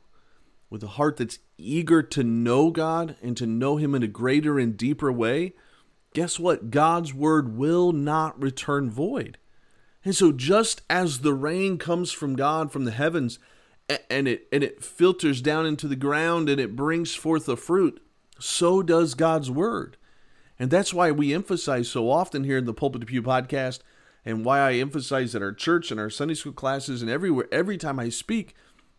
with 0.69 0.83
a 0.83 0.87
heart 0.87 1.17
that's 1.17 1.39
eager 1.57 2.03
to 2.03 2.23
know 2.23 2.71
God 2.71 3.15
and 3.21 3.35
to 3.37 3.45
know 3.45 3.77
Him 3.77 3.95
in 3.95 4.03
a 4.03 4.07
greater 4.07 4.59
and 4.59 4.77
deeper 4.77 5.11
way, 5.11 5.53
guess 6.13 6.39
what? 6.39 6.71
God's 6.71 7.13
word 7.13 7.57
will 7.57 7.91
not 7.91 8.41
return 8.41 8.89
void. 8.89 9.37
And 10.05 10.15
so 10.15 10.31
just 10.31 10.81
as 10.89 11.19
the 11.19 11.33
rain 11.33 11.77
comes 11.77 12.11
from 12.11 12.35
God 12.35 12.71
from 12.71 12.85
the 12.85 12.91
heavens 12.91 13.39
and 14.09 14.27
it 14.27 14.47
and 14.51 14.63
it 14.63 14.83
filters 14.83 15.41
down 15.41 15.65
into 15.65 15.87
the 15.87 15.95
ground 15.95 16.47
and 16.47 16.59
it 16.59 16.75
brings 16.75 17.15
forth 17.15 17.45
the 17.45 17.57
fruit, 17.57 18.01
so 18.39 18.81
does 18.81 19.13
God's 19.15 19.51
word. 19.51 19.97
And 20.57 20.69
that's 20.69 20.93
why 20.93 21.11
we 21.11 21.33
emphasize 21.33 21.89
so 21.89 22.09
often 22.09 22.43
here 22.43 22.57
in 22.57 22.65
the 22.65 22.73
Pulpit 22.73 23.01
to 23.01 23.07
Pew 23.07 23.23
podcast 23.23 23.79
and 24.25 24.43
why 24.43 24.59
I 24.59 24.73
emphasize 24.73 25.33
at 25.33 25.41
our 25.41 25.53
church 25.53 25.89
and 25.89 25.99
our 25.99 26.09
Sunday 26.09 26.33
school 26.33 26.53
classes 26.53 27.01
and 27.01 27.09
everywhere 27.09 27.47
every 27.51 27.77
time 27.77 27.99
I 27.99 28.09
speak 28.09 28.55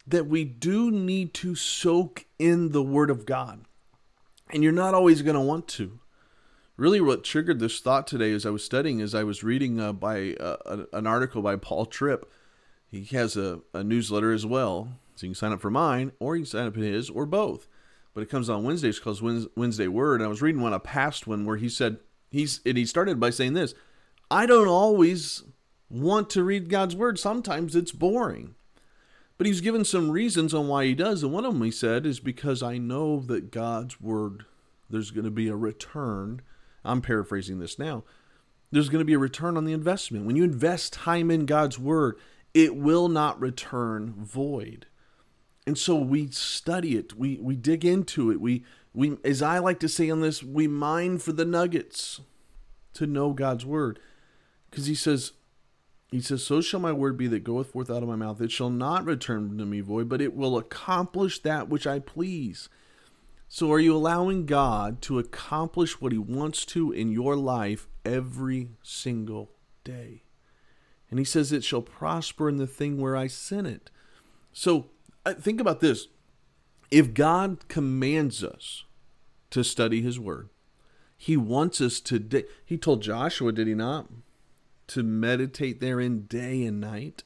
that 0.07 0.26
we 0.26 0.45
do 0.45 0.90
need 0.90 1.35
to 1.35 1.54
soak 1.54 2.26
in 2.38 2.73
the 2.73 2.83
word 2.83 3.11
of 3.11 3.26
God. 3.26 3.64
And 4.52 4.62
you're 4.62 4.73
not 4.73 4.95
always 4.95 5.23
going 5.23 5.37
to 5.37 5.40
want 5.40 5.69
to 5.69 6.00
really 6.80 7.00
what 7.00 7.23
triggered 7.23 7.61
this 7.61 7.78
thought 7.78 8.07
today 8.07 8.33
as 8.33 8.47
I 8.47 8.50
was 8.50 8.64
studying 8.64 9.00
is 9.00 9.14
I 9.14 9.23
was 9.23 9.45
reading 9.45 9.78
uh, 9.78 9.92
by 9.92 10.33
uh, 10.40 10.87
an 10.95 11.07
article 11.07 11.42
by 11.42 11.57
Paul 11.57 11.85
Tripp. 11.85 12.25
He 12.88 13.04
has 13.16 13.37
a, 13.37 13.61
a 13.75 13.85
newsletter 13.85 14.33
as 14.33 14.47
well, 14.47 14.88
so 15.14 15.26
you 15.26 15.33
can 15.33 15.35
sign 15.35 15.52
up 15.52 15.61
for 15.61 15.71
mine 15.71 16.12
or 16.19 16.37
you 16.37 16.45
can 16.45 16.50
sign 16.50 16.66
up 16.66 16.75
for 16.75 16.80
his 16.80 17.11
or 17.11 17.26
both. 17.26 17.69
But 18.14 18.23
it 18.23 18.30
comes 18.30 18.49
on 18.49 18.64
Wednesdays 18.64 18.99
called 18.99 19.21
Wednesday 19.54 19.88
Word. 19.88 20.21
And 20.21 20.25
I 20.25 20.28
was 20.28 20.40
reading 20.40 20.62
one, 20.62 20.73
a 20.73 20.80
past 20.80 21.26
one, 21.26 21.45
where 21.45 21.59
he 21.59 21.69
said 21.69 21.99
he's 22.30 22.61
and 22.64 22.78
he 22.78 22.87
started 22.87 23.21
by 23.21 23.30
saying 23.30 23.52
this: 23.52 23.75
I 24.30 24.47
don't 24.47 24.66
always 24.66 25.45
want 25.90 26.30
to 26.30 26.42
read 26.42 26.71
God's 26.71 26.97
word. 26.97 27.19
Sometimes 27.19 27.76
it's 27.76 27.92
boring. 27.92 28.57
But 29.40 29.47
he's 29.47 29.62
given 29.62 29.87
some 29.87 30.11
reasons 30.11 30.52
on 30.52 30.68
why 30.68 30.85
he 30.85 30.94
does, 30.94 31.23
and 31.23 31.32
one 31.32 31.47
of 31.47 31.54
them 31.54 31.62
he 31.62 31.70
said 31.70 32.04
is 32.04 32.20
because 32.20 32.62
I 32.62 32.76
know 32.76 33.20
that 33.20 33.50
God's 33.50 33.99
word 33.99 34.44
there's 34.90 35.11
going 35.11 35.25
to 35.25 35.30
be 35.30 35.49
a 35.49 35.56
return 35.56 36.42
I'm 36.85 37.00
paraphrasing 37.00 37.59
this 37.59 37.78
now. 37.78 38.04
There's 38.70 38.90
going 38.90 38.99
to 38.99 39.06
be 39.06 39.14
a 39.14 39.18
return 39.18 39.56
on 39.56 39.64
the 39.64 39.73
investment. 39.73 40.26
When 40.26 40.37
you 40.37 40.44
invest 40.44 40.92
time 40.92 41.30
in 41.30 41.47
God's 41.47 41.78
word, 41.78 42.18
it 42.52 42.76
will 42.76 43.09
not 43.09 43.40
return 43.40 44.12
void. 44.14 44.85
And 45.66 45.78
so 45.78 45.97
we 45.97 46.26
study 46.26 46.99
it, 46.99 47.16
we, 47.16 47.38
we 47.38 47.56
dig 47.56 47.82
into 47.82 48.30
it. 48.30 48.42
We, 48.42 48.62
we, 48.92 49.16
as 49.25 49.40
I 49.40 49.59
like 49.59 49.80
to 49.80 49.88
say 49.88 50.11
on 50.11 50.20
this, 50.20 50.42
we 50.42 50.68
mine 50.68 51.16
for 51.16 51.32
the 51.32 51.47
nuggets 51.47 52.20
to 52.92 53.06
know 53.06 53.32
God's 53.32 53.64
word. 53.64 54.00
Because 54.68 54.85
he 54.85 54.94
says, 54.94 55.32
he 56.11 56.21
says, 56.21 56.45
So 56.45 56.61
shall 56.61 56.81
my 56.81 56.93
word 56.93 57.17
be 57.17 57.29
that 57.29 57.45
goeth 57.45 57.71
forth 57.71 57.90
out 57.90 58.02
of 58.02 58.09
my 58.09 58.17
mouth. 58.17 58.40
It 58.40 58.50
shall 58.50 58.71
not 58.71 59.05
return 59.05 59.57
to 59.59 59.67
me 59.67 59.81
void, 59.81 60.09
but 60.09 60.21
it 60.21 60.35
will 60.35 60.57
accomplish 60.57 61.40
that 61.40 61.69
which 61.69 61.87
I 61.87 62.00
please. 62.00 62.69
So, 63.49 63.73
are 63.73 63.81
you 63.81 63.95
allowing 63.95 64.47
God 64.47 65.02
to 65.02 65.19
accomplish 65.19 66.00
what 66.00 66.12
He 66.12 66.19
wants 66.19 66.64
to 66.67 66.93
in 66.93 67.12
your 67.12 67.37
life 67.37 67.88
every 68.05 68.71
single 68.83 69.50
day? 69.85 70.25
And 71.11 71.19
He 71.19 71.25
says, 71.25 71.52
It 71.52 71.64
shall 71.64 71.83
prosper 71.83 72.49
in 72.49 72.57
the 72.57 72.67
thing 72.67 72.99
where 72.99 73.17
I 73.17 73.29
sent 73.29 73.67
it. 73.69 73.90
So, 74.52 74.87
uh, 75.25 75.35
think 75.35 75.61
about 75.61 75.81
this. 75.81 76.09
If 76.90 77.14
God 77.14 77.69
commands 77.69 78.43
us 78.43 78.85
to 79.50 79.62
study 79.62 80.02
His 80.02 80.19
Word, 80.19 80.49
He 81.17 81.37
wants 81.37 81.81
us 81.81 82.00
to, 82.00 82.45
He 82.64 82.76
told 82.76 83.02
Joshua, 83.02 83.52
did 83.52 83.69
He 83.69 83.75
not? 83.75 84.09
To 84.90 85.02
meditate 85.02 85.80
therein 85.80 86.23
day 86.23 86.64
and 86.64 86.80
night. 86.80 87.23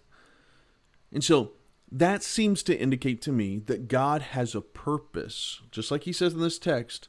And 1.12 1.22
so, 1.22 1.52
that 1.90 2.22
seems 2.22 2.62
to 2.64 2.76
indicate 2.76 3.22
to 3.22 3.32
me 3.32 3.60
that 3.66 3.86
God 3.88 4.20
has 4.20 4.54
a 4.54 4.60
purpose, 4.60 5.60
just 5.70 5.90
like 5.90 6.02
he 6.02 6.12
says 6.12 6.34
in 6.34 6.40
this 6.40 6.58
text. 6.58 7.08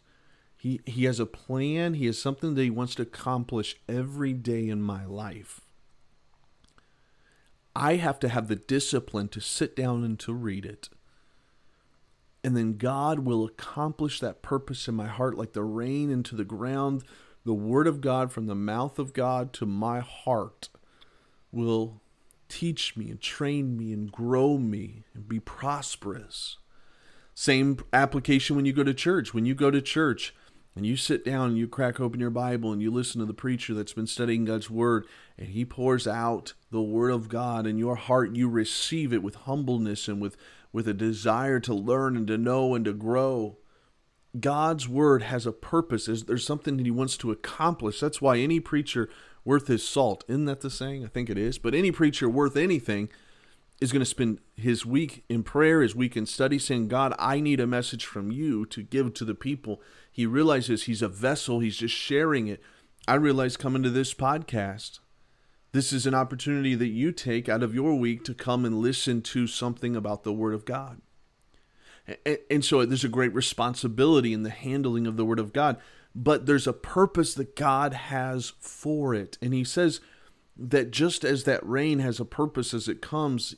He, 0.55 0.79
he 0.85 1.05
has 1.05 1.19
a 1.19 1.25
plan, 1.25 1.95
he 1.95 2.05
has 2.05 2.21
something 2.21 2.55
that 2.55 2.63
he 2.63 2.69
wants 2.69 2.95
to 2.95 3.03
accomplish 3.03 3.75
every 3.89 4.33
day 4.33 4.67
in 4.67 4.81
my 4.81 5.05
life. 5.05 5.61
I 7.75 7.95
have 7.95 8.19
to 8.19 8.29
have 8.29 8.47
the 8.47 8.55
discipline 8.55 9.27
to 9.29 9.41
sit 9.41 9.75
down 9.75 10.03
and 10.03 10.17
to 10.19 10.33
read 10.33 10.65
it. 10.65 10.89
And 12.43 12.55
then 12.55 12.77
God 12.77 13.19
will 13.19 13.43
accomplish 13.43 14.19
that 14.19 14.43
purpose 14.43 14.87
in 14.87 14.95
my 14.95 15.07
heart 15.07 15.37
like 15.37 15.53
the 15.53 15.63
rain 15.63 16.11
into 16.11 16.35
the 16.35 16.45
ground. 16.45 17.03
The 17.45 17.53
word 17.53 17.85
of 17.85 18.01
God 18.01 18.31
from 18.31 18.47
the 18.47 18.55
mouth 18.55 18.97
of 18.97 19.13
God 19.13 19.53
to 19.53 19.67
my 19.67 19.99
heart 19.99 20.69
will 21.51 22.01
teach 22.49 22.97
me 22.97 23.11
and 23.11 23.21
train 23.21 23.77
me 23.77 23.93
and 23.93 24.11
grow 24.11 24.57
me 24.57 25.03
and 25.13 25.27
be 25.27 25.39
prosperous. 25.39 26.57
Same 27.35 27.77
application 27.93 28.55
when 28.55 28.65
you 28.65 28.73
go 28.73 28.83
to 28.83 28.93
church. 28.93 29.33
When 29.33 29.45
you 29.45 29.53
go 29.53 29.69
to 29.69 29.81
church 29.81 30.33
and 30.75 30.85
you 30.85 30.97
sit 30.97 31.23
down 31.23 31.49
and 31.49 31.57
you 31.57 31.67
crack 31.67 31.99
open 31.99 32.19
your 32.19 32.31
Bible 32.31 32.71
and 32.71 32.81
you 32.81 32.89
listen 32.89 33.19
to 33.19 33.25
the 33.25 33.33
preacher 33.33 33.73
that's 33.73 33.93
been 33.93 34.07
studying 34.07 34.45
God's 34.45 34.69
Word 34.69 35.05
and 35.37 35.49
he 35.49 35.65
pours 35.65 36.07
out 36.07 36.53
the 36.71 36.81
Word 36.81 37.11
of 37.11 37.29
God 37.29 37.67
in 37.67 37.77
your 37.77 37.95
heart, 37.95 38.35
you 38.35 38.49
receive 38.49 39.13
it 39.13 39.21
with 39.21 39.35
humbleness 39.35 40.07
and 40.07 40.19
with, 40.19 40.35
with 40.73 40.87
a 40.87 40.93
desire 40.93 41.59
to 41.59 41.73
learn 41.73 42.17
and 42.17 42.25
to 42.27 42.37
know 42.37 42.73
and 42.73 42.85
to 42.85 42.93
grow. 42.93 43.57
God's 44.39 44.87
Word 44.87 45.23
has 45.23 45.45
a 45.45 45.51
purpose. 45.51 46.07
Is 46.07 46.23
There's 46.23 46.45
something 46.45 46.77
that 46.77 46.85
He 46.85 46.91
wants 46.91 47.17
to 47.17 47.31
accomplish. 47.31 47.99
That's 47.99 48.21
why 48.21 48.37
any 48.37 48.59
preacher 48.59 49.09
worth 49.45 49.67
his 49.67 49.87
salt. 49.87 50.25
Isn't 50.27 50.45
that 50.45 50.61
the 50.61 50.69
saying? 50.69 51.05
I 51.05 51.07
think 51.07 51.29
it 51.29 51.37
is. 51.37 51.57
But 51.57 51.75
any 51.75 51.91
preacher 51.91 52.27
worth 52.27 52.57
anything 52.57 53.09
is 53.79 53.91
going 53.91 54.01
to 54.01 54.05
spend 54.05 54.39
his 54.55 54.85
week 54.85 55.23
in 55.29 55.43
prayer, 55.43 55.81
his 55.81 55.95
week 55.95 56.17
in 56.17 56.25
study, 56.25 56.57
saying, 56.57 56.87
God, 56.87 57.13
I 57.19 57.39
need 57.39 57.59
a 57.59 57.67
message 57.67 58.05
from 58.05 58.31
you 58.31 58.65
to 58.67 58.81
give 58.81 59.13
to 59.13 59.25
the 59.25 59.35
people. 59.35 59.81
He 60.11 60.25
realizes 60.25 60.83
he's 60.83 61.01
a 61.01 61.07
vessel, 61.07 61.59
he's 61.59 61.77
just 61.77 61.93
sharing 61.93 62.47
it. 62.47 62.61
I 63.07 63.15
realize 63.15 63.55
coming 63.55 63.83
to 63.83 63.89
this 63.89 64.13
podcast, 64.13 64.99
this 65.73 65.93
is 65.93 66.07
an 66.07 66.15
opportunity 66.15 66.73
that 66.73 66.87
you 66.87 67.11
take 67.11 67.47
out 67.47 67.61
of 67.61 67.75
your 67.75 67.95
week 67.95 68.23
to 68.23 68.33
come 68.33 68.65
and 68.65 68.79
listen 68.79 69.21
to 69.23 69.45
something 69.45 69.95
about 69.95 70.23
the 70.23 70.33
Word 70.33 70.55
of 70.55 70.65
God. 70.65 71.01
And 72.49 72.63
so 72.63 72.85
there's 72.85 73.03
a 73.03 73.09
great 73.09 73.33
responsibility 73.33 74.31
in 74.31 74.43
the 74.43 74.49
handling 74.49 75.07
of 75.07 75.17
the 75.17 75.25
Word 75.25 75.39
of 75.39 75.53
God 75.53 75.77
but 76.15 76.45
there's 76.45 76.65
a 76.65 76.73
purpose 76.73 77.33
that 77.33 77.57
God 77.57 77.93
has 77.93 78.53
for 78.59 79.13
it. 79.13 79.37
And 79.41 79.53
he 79.53 79.65
says 79.65 79.99
that 80.55 80.89
just 80.89 81.25
as 81.25 81.43
that 81.43 81.67
rain 81.67 81.99
has 81.99 82.21
a 82.21 82.25
purpose 82.25 82.73
as 82.73 82.87
it 82.87 83.01
comes, 83.01 83.55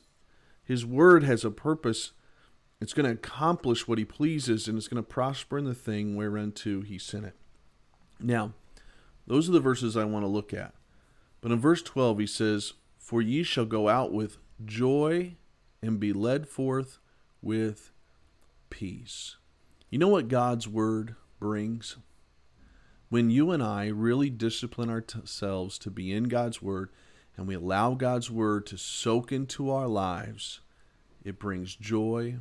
his 0.64 0.84
word 0.84 1.22
has 1.22 1.44
a 1.44 1.52
purpose. 1.52 2.12
It's 2.80 2.92
going 2.92 3.06
to 3.06 3.12
accomplish 3.12 3.86
what 3.86 3.98
he 3.98 4.04
pleases 4.04 4.66
and 4.66 4.76
it's 4.76 4.88
going 4.88 5.02
to 5.02 5.08
prosper 5.08 5.56
in 5.56 5.64
the 5.64 5.74
thing 5.74 6.16
whereunto 6.16 6.80
he 6.82 6.98
sent 6.98 7.26
it. 7.26 7.36
Now, 8.20 8.54
those 9.28 9.48
are 9.48 9.52
the 9.52 9.60
verses 9.60 9.96
I 9.96 10.04
want 10.04 10.24
to 10.24 10.28
look 10.28 10.52
at. 10.52 10.74
But 11.40 11.52
in 11.52 11.60
verse 11.60 11.82
12, 11.82 12.18
he 12.18 12.26
says, 12.26 12.72
For 12.98 13.22
ye 13.22 13.44
shall 13.44 13.66
go 13.66 13.88
out 13.88 14.12
with 14.12 14.38
joy 14.64 15.36
and 15.80 16.00
be 16.00 16.12
led 16.12 16.48
forth 16.48 16.98
with 17.40 17.92
peace. 18.70 19.36
You 19.90 19.98
know 19.98 20.08
what 20.08 20.28
God's 20.28 20.68
word 20.68 21.16
brings? 21.40 21.96
when 23.08 23.30
you 23.30 23.50
and 23.50 23.62
I 23.62 23.86
really 23.86 24.30
discipline 24.30 24.90
ourselves 24.90 25.78
to 25.78 25.90
be 25.90 26.12
in 26.12 26.24
God's 26.24 26.60
Word 26.60 26.90
and 27.36 27.46
we 27.46 27.54
allow 27.54 27.94
God's 27.94 28.30
Word 28.30 28.66
to 28.66 28.76
soak 28.76 29.32
into 29.32 29.70
our 29.70 29.88
lives, 29.88 30.60
it 31.24 31.38
brings 31.38 31.74
joy 31.74 32.36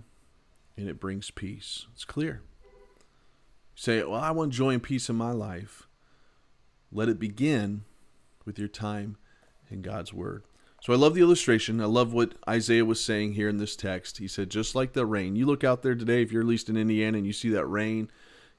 and 0.76 0.90
it 0.90 1.00
brings 1.00 1.32
peace. 1.32 1.88
It's 1.94 2.06
clear. 2.06 2.42
You 2.64 3.82
say, 3.82 4.04
Well, 4.04 4.20
I 4.20 4.32
want 4.32 4.54
joy 4.54 4.72
and 4.72 4.84
peace 4.84 5.10
in 5.10 5.16
my 5.16 5.32
life. 5.32 5.88
Let 6.92 7.10
it 7.10 7.20
begin 7.20 7.84
with 8.46 8.60
your 8.60 8.68
time 8.68 9.18
in 9.70 9.82
God's 9.82 10.14
Word. 10.14 10.44
So 10.82 10.94
I 10.94 10.96
love 10.96 11.16
the 11.16 11.22
illustration. 11.22 11.82
I 11.82 11.86
love 11.86 12.14
what 12.14 12.36
Isaiah 12.48 12.86
was 12.86 13.04
saying 13.04 13.34
here 13.34 13.50
in 13.50 13.58
this 13.58 13.76
text. 13.76 14.20
He 14.20 14.28
said, 14.28 14.50
just 14.50 14.76
like 14.76 14.94
the 14.94 15.06
rain. 15.06 15.36
You 15.36 15.46
look 15.46 15.64
out 15.64 15.82
there 15.82 15.96
today, 15.96 16.22
if 16.22 16.32
you're 16.32 16.44
at 16.44 16.48
least 16.48 16.70
in 16.70 16.78
Indiana 16.78 17.18
and 17.18 17.28
you 17.28 17.34
see 17.34 17.50
that 17.50 17.66
rain, 17.66 18.10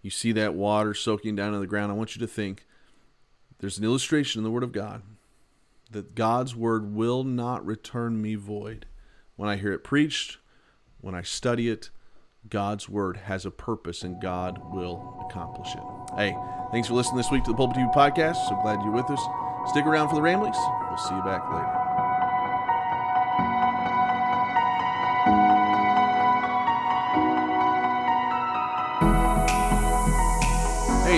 you 0.03 0.11
see 0.11 0.33
that 0.33 0.55
water 0.55 0.95
soaking 0.95 1.37
down 1.37 1.55
in 1.55 1.61
the 1.61 1.67
ground, 1.67 1.91
I 1.91 1.95
want 1.95 2.17
you 2.17 2.21
to 2.21 2.27
think 2.27 2.67
there's 3.59 3.79
an 3.79 3.85
illustration 3.85 4.41
in 4.41 4.45
the 4.45 4.51
Word 4.51 4.63
of 4.63 4.73
God 4.73 5.03
that 5.91 6.15
God's 6.15 6.55
Word 6.55 6.95
will 6.95 7.25
not 7.25 7.65
return 7.65 8.21
me 8.21 8.35
void. 8.35 8.87
When 9.37 9.49
I 9.49 9.57
hear 9.57 9.73
it 9.73 9.85
preached, 9.85 10.39
when 11.01 11.15
I 11.15 11.23
study 11.23 11.69
it, 11.69 11.91
God's 12.49 12.89
Word 12.89 13.17
has 13.17 13.47
a 13.47 13.51
purpose 13.51 14.03
and 14.03 14.21
God 14.21 14.73
will 14.73 15.25
accomplish 15.29 15.75
it. 15.75 15.83
Hey, 16.17 16.37
thanks 16.73 16.89
for 16.89 16.95
listening 16.95 17.17
this 17.17 17.31
week 17.31 17.45
to 17.45 17.53
the 17.53 17.57
Pulpit 17.57 17.77
to 17.77 17.81
Pew 17.81 17.91
podcast. 17.95 18.49
So 18.49 18.59
glad 18.63 18.83
you're 18.83 18.93
with 18.93 19.11
us. 19.11 19.21
Stick 19.71 19.87
around 19.87 20.09
for 20.09 20.15
the 20.15 20.23
ramblings. 20.23 20.57
We'll 20.89 20.99
see 20.99 21.15
you 21.15 21.23
back 21.23 21.51
later. 21.53 21.77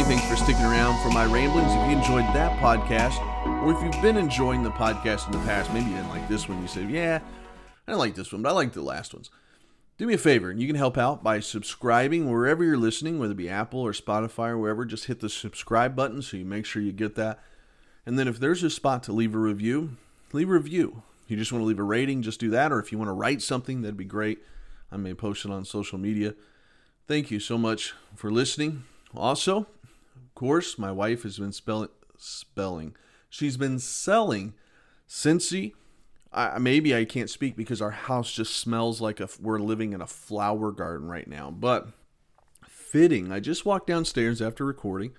Hey, 0.00 0.16
thanks 0.16 0.26
for 0.26 0.36
sticking 0.36 0.64
around 0.64 0.98
for 1.02 1.10
my 1.10 1.26
ramblings. 1.26 1.70
If 1.74 1.90
you 1.90 1.98
enjoyed 1.98 2.24
that 2.34 2.58
podcast, 2.58 3.20
or 3.62 3.70
if 3.70 3.82
you've 3.82 4.02
been 4.02 4.16
enjoying 4.16 4.62
the 4.62 4.70
podcast 4.70 5.26
in 5.26 5.32
the 5.32 5.44
past, 5.44 5.70
maybe 5.74 5.90
you 5.90 5.96
didn't 5.96 6.08
like 6.08 6.26
this 6.26 6.48
one, 6.48 6.62
you 6.62 6.68
said, 6.68 6.88
yeah, 6.88 7.20
I 7.86 7.90
didn't 7.90 7.98
like 7.98 8.14
this 8.14 8.32
one, 8.32 8.40
but 8.40 8.48
I 8.48 8.52
liked 8.52 8.72
the 8.72 8.80
last 8.80 9.12
ones. 9.12 9.28
Do 9.98 10.06
me 10.06 10.14
a 10.14 10.18
favor, 10.18 10.48
and 10.48 10.58
you 10.58 10.66
can 10.66 10.76
help 10.76 10.96
out 10.96 11.22
by 11.22 11.40
subscribing 11.40 12.30
wherever 12.30 12.64
you're 12.64 12.78
listening, 12.78 13.18
whether 13.18 13.32
it 13.32 13.36
be 13.36 13.50
Apple 13.50 13.80
or 13.80 13.92
Spotify 13.92 14.48
or 14.48 14.58
wherever. 14.58 14.86
Just 14.86 15.04
hit 15.04 15.20
the 15.20 15.28
subscribe 15.28 15.94
button 15.94 16.22
so 16.22 16.38
you 16.38 16.46
make 16.46 16.64
sure 16.64 16.80
you 16.80 16.92
get 16.92 17.14
that. 17.16 17.38
And 18.06 18.18
then 18.18 18.26
if 18.26 18.40
there's 18.40 18.62
a 18.62 18.70
spot 18.70 19.02
to 19.02 19.12
leave 19.12 19.34
a 19.34 19.38
review, 19.38 19.98
leave 20.32 20.48
a 20.48 20.54
review. 20.54 21.02
If 21.26 21.30
you 21.30 21.36
just 21.36 21.52
want 21.52 21.60
to 21.60 21.66
leave 21.66 21.78
a 21.78 21.82
rating, 21.82 22.22
just 22.22 22.40
do 22.40 22.48
that. 22.48 22.72
Or 22.72 22.80
if 22.80 22.90
you 22.90 22.96
want 22.96 23.10
to 23.10 23.12
write 23.12 23.42
something, 23.42 23.82
that'd 23.82 23.98
be 23.98 24.06
great. 24.06 24.38
I 24.90 24.96
may 24.96 25.12
post 25.12 25.44
it 25.44 25.50
on 25.50 25.66
social 25.66 25.98
media. 25.98 26.36
Thank 27.06 27.30
you 27.30 27.38
so 27.38 27.58
much 27.58 27.92
for 28.16 28.30
listening. 28.30 28.84
Also, 29.14 29.66
of 30.26 30.34
course, 30.34 30.78
my 30.78 30.92
wife 30.92 31.22
has 31.22 31.38
been 31.38 31.52
spelling, 31.52 31.88
spelling. 32.16 32.94
She's 33.28 33.56
been 33.56 33.78
selling 33.78 34.54
Scentsy. 35.08 35.72
I, 36.32 36.58
maybe 36.58 36.94
I 36.94 37.04
can't 37.04 37.30
speak 37.30 37.56
because 37.56 37.82
our 37.82 37.90
house 37.90 38.32
just 38.32 38.56
smells 38.56 39.00
like 39.00 39.20
a, 39.20 39.28
we're 39.40 39.58
living 39.58 39.92
in 39.92 40.00
a 40.00 40.06
flower 40.06 40.70
garden 40.70 41.08
right 41.08 41.26
now. 41.26 41.50
But 41.50 41.88
fitting, 42.68 43.32
I 43.32 43.40
just 43.40 43.66
walked 43.66 43.86
downstairs 43.86 44.40
after 44.40 44.64
recording. 44.64 45.12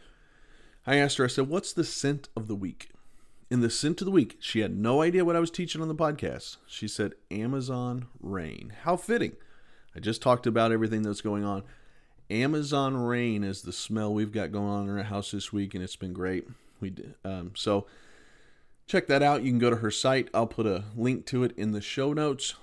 I 0.86 0.96
asked 0.96 1.17
her, 1.17 1.25
I 1.25 1.27
said, 1.27 1.50
What's 1.50 1.74
the 1.74 1.84
scent 1.84 2.29
of 2.36 2.48
the 2.48 2.55
week? 2.55 2.89
In 3.50 3.60
the 3.60 3.70
scent 3.70 4.01
of 4.01 4.05
the 4.05 4.12
week, 4.12 4.38
she 4.39 4.62
had 4.62 4.75
no 4.75 5.01
idea 5.01 5.25
what 5.25 5.36
I 5.36 5.41
was 5.41 5.51
teaching 5.51 5.81
on 5.81 5.89
the 5.89 5.96
podcast. 5.96 6.58
She 6.65 6.88
said, 6.88 7.13
Amazon 7.29 8.08
rain. 8.22 8.74
How 8.84 8.96
fitting. 8.96 9.34
I 9.96 10.00
just 10.00 10.22
talked 10.22 10.48
about 10.48 10.72
everything 10.72 11.01
that's 11.01 11.22
going 11.22 11.43
on. 11.43 11.63
Amazon 12.32 12.96
rain 12.96 13.44
is 13.44 13.62
the 13.62 13.74
smell 13.74 14.14
we've 14.14 14.32
got 14.32 14.52
going 14.52 14.70
on 14.70 14.90
in 14.90 14.98
our 14.98 15.04
house 15.04 15.32
this 15.32 15.52
week, 15.52 15.76
and 15.76 15.84
it's 15.84 15.98
been 15.98 16.14
great. 16.14 16.48
We 16.80 16.94
um, 17.26 17.52
so 17.56 17.86
check 18.88 19.08
that 19.08 19.22
out. 19.22 19.44
You 19.44 19.52
can 19.52 19.60
go 19.60 19.70
to 19.70 19.78
her 19.78 19.92
site. 19.92 20.30
I'll 20.34 20.48
put 20.48 20.66
a 20.66 20.86
link 20.96 21.26
to 21.28 21.44
it 21.44 21.54
in 21.58 21.72
the 21.72 21.82
show 21.82 22.14
notes. 22.14 22.56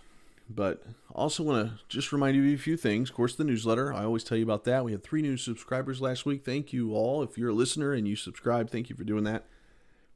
But 0.50 0.82
also 1.14 1.42
want 1.42 1.68
to 1.68 1.84
just 1.88 2.10
remind 2.10 2.34
you 2.34 2.54
of 2.54 2.58
a 2.58 2.62
few 2.62 2.78
things. 2.78 3.10
Of 3.10 3.16
course, 3.16 3.34
the 3.34 3.44
newsletter. 3.44 3.92
I 3.92 4.04
always 4.04 4.24
tell 4.24 4.38
you 4.38 4.44
about 4.44 4.64
that. 4.64 4.82
We 4.82 4.92
had 4.92 5.04
three 5.04 5.20
new 5.20 5.36
subscribers 5.36 6.00
last 6.00 6.24
week. 6.24 6.42
Thank 6.42 6.72
you 6.72 6.94
all. 6.94 7.22
If 7.22 7.36
you're 7.36 7.50
a 7.50 7.54
listener 7.54 7.92
and 7.92 8.08
you 8.08 8.16
subscribe, 8.16 8.70
thank 8.70 8.88
you 8.88 8.96
for 8.96 9.04
doing 9.04 9.24
that. 9.24 9.44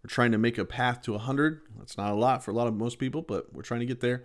We're 0.02 0.08
trying 0.08 0.32
to 0.32 0.38
make 0.38 0.56
a 0.56 0.64
path 0.64 1.02
to 1.02 1.12
100. 1.12 1.60
That's 1.78 1.98
not 1.98 2.12
a 2.12 2.14
lot 2.14 2.42
for 2.42 2.50
a 2.50 2.54
lot 2.54 2.66
of 2.66 2.74
most 2.74 2.98
people, 2.98 3.20
but 3.20 3.52
we're 3.52 3.62
trying 3.62 3.80
to 3.80 3.86
get 3.86 4.00
there. 4.00 4.24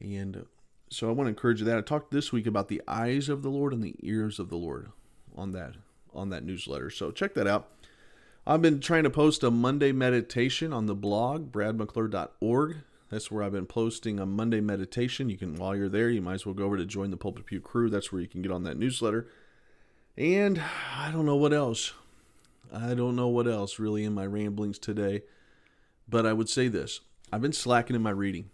And 0.00 0.44
so 0.90 1.08
I 1.08 1.12
want 1.12 1.26
to 1.26 1.30
encourage 1.30 1.60
you 1.60 1.66
that. 1.66 1.78
I 1.78 1.82
talked 1.82 2.10
this 2.10 2.32
week 2.32 2.46
about 2.46 2.68
the 2.68 2.82
eyes 2.88 3.28
of 3.28 3.42
the 3.42 3.50
Lord 3.50 3.72
and 3.72 3.82
the 3.82 3.94
ears 4.02 4.38
of 4.38 4.48
the 4.48 4.56
Lord 4.56 4.90
on 5.36 5.52
that 5.52 5.74
on 6.14 6.30
that 6.30 6.44
newsletter. 6.44 6.90
So 6.90 7.10
check 7.10 7.34
that 7.34 7.46
out. 7.46 7.68
I've 8.46 8.62
been 8.62 8.80
trying 8.80 9.04
to 9.04 9.10
post 9.10 9.42
a 9.42 9.50
Monday 9.50 9.92
meditation 9.92 10.72
on 10.72 10.86
the 10.86 10.94
blog, 10.94 11.52
bradmcclure.org. 11.52 12.76
That's 13.10 13.30
where 13.30 13.42
I've 13.42 13.52
been 13.52 13.66
posting 13.66 14.18
a 14.18 14.26
Monday 14.26 14.60
meditation. 14.60 15.28
You 15.28 15.36
can, 15.36 15.56
while 15.56 15.76
you're 15.76 15.88
there, 15.88 16.10
you 16.10 16.22
might 16.22 16.34
as 16.34 16.46
well 16.46 16.54
go 16.54 16.64
over 16.64 16.76
to 16.76 16.86
join 16.86 17.10
the 17.10 17.16
Pulpit 17.16 17.46
Pew 17.46 17.60
crew. 17.60 17.90
That's 17.90 18.10
where 18.10 18.20
you 18.20 18.28
can 18.28 18.42
get 18.42 18.50
on 18.50 18.64
that 18.64 18.78
newsletter. 18.78 19.28
And 20.16 20.62
I 20.96 21.10
don't 21.10 21.26
know 21.26 21.36
what 21.36 21.52
else. 21.52 21.92
I 22.72 22.94
don't 22.94 23.16
know 23.16 23.28
what 23.28 23.46
else 23.46 23.78
really 23.78 24.04
in 24.04 24.14
my 24.14 24.26
ramblings 24.26 24.78
today. 24.78 25.22
But 26.08 26.26
I 26.26 26.32
would 26.32 26.48
say 26.48 26.68
this 26.68 27.00
I've 27.32 27.42
been 27.42 27.52
slacking 27.52 27.96
in 27.96 28.02
my 28.02 28.10
reading. 28.10 28.50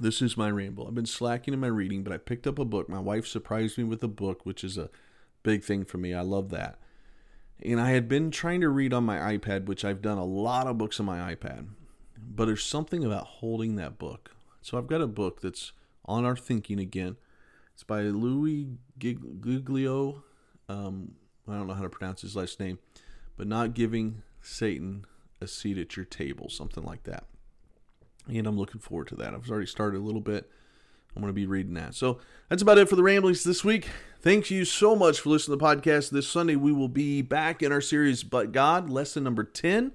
This 0.00 0.20
is 0.20 0.36
my 0.36 0.50
ramble. 0.50 0.88
I've 0.88 0.94
been 0.94 1.06
slacking 1.06 1.54
in 1.54 1.60
my 1.60 1.68
reading, 1.68 2.02
but 2.02 2.12
I 2.12 2.18
picked 2.18 2.48
up 2.48 2.58
a 2.58 2.64
book. 2.64 2.88
My 2.88 2.98
wife 2.98 3.26
surprised 3.26 3.78
me 3.78 3.84
with 3.84 4.02
a 4.02 4.08
book, 4.08 4.44
which 4.44 4.64
is 4.64 4.76
a 4.76 4.90
big 5.44 5.62
thing 5.62 5.84
for 5.84 5.98
me. 5.98 6.12
I 6.12 6.22
love 6.22 6.50
that. 6.50 6.78
And 7.62 7.80
I 7.80 7.90
had 7.90 8.08
been 8.08 8.32
trying 8.32 8.60
to 8.62 8.68
read 8.68 8.92
on 8.92 9.04
my 9.04 9.36
iPad, 9.36 9.66
which 9.66 9.84
I've 9.84 10.02
done 10.02 10.18
a 10.18 10.24
lot 10.24 10.66
of 10.66 10.78
books 10.78 10.98
on 10.98 11.06
my 11.06 11.34
iPad. 11.34 11.68
But 12.18 12.46
there's 12.46 12.64
something 12.64 13.04
about 13.04 13.24
holding 13.24 13.76
that 13.76 13.96
book. 13.96 14.32
So 14.62 14.76
I've 14.78 14.88
got 14.88 15.00
a 15.00 15.06
book 15.06 15.40
that's 15.42 15.72
on 16.06 16.24
our 16.24 16.36
thinking 16.36 16.80
again. 16.80 17.16
It's 17.72 17.84
by 17.84 18.02
Louis 18.02 18.70
Giglio. 18.98 20.24
Um, 20.68 21.12
I 21.46 21.52
don't 21.52 21.68
know 21.68 21.74
how 21.74 21.82
to 21.82 21.88
pronounce 21.88 22.22
his 22.22 22.34
last 22.34 22.58
name, 22.58 22.80
but 23.36 23.46
not 23.46 23.74
giving 23.74 24.22
Satan 24.42 25.04
a 25.40 25.46
seat 25.46 25.78
at 25.78 25.96
your 25.96 26.04
table, 26.04 26.48
something 26.48 26.82
like 26.82 27.04
that 27.04 27.26
and 28.28 28.46
I'm 28.46 28.58
looking 28.58 28.80
forward 28.80 29.08
to 29.08 29.16
that. 29.16 29.34
I've 29.34 29.50
already 29.50 29.66
started 29.66 29.98
a 29.98 30.04
little 30.04 30.20
bit. 30.20 30.50
I'm 31.14 31.22
going 31.22 31.30
to 31.30 31.34
be 31.34 31.46
reading 31.46 31.74
that. 31.74 31.94
So 31.94 32.18
that's 32.48 32.62
about 32.62 32.78
it 32.78 32.88
for 32.88 32.96
the 32.96 33.02
ramblings 33.02 33.44
this 33.44 33.64
week. 33.64 33.88
Thank 34.20 34.50
you 34.50 34.64
so 34.64 34.96
much 34.96 35.20
for 35.20 35.30
listening 35.30 35.58
to 35.58 35.64
the 35.64 35.76
podcast. 35.76 36.10
This 36.10 36.26
Sunday, 36.26 36.56
we 36.56 36.72
will 36.72 36.88
be 36.88 37.22
back 37.22 37.62
in 37.62 37.70
our 37.70 37.80
series, 37.80 38.24
But 38.24 38.52
God, 38.52 38.90
lesson 38.90 39.22
number 39.22 39.44
10. 39.44 39.92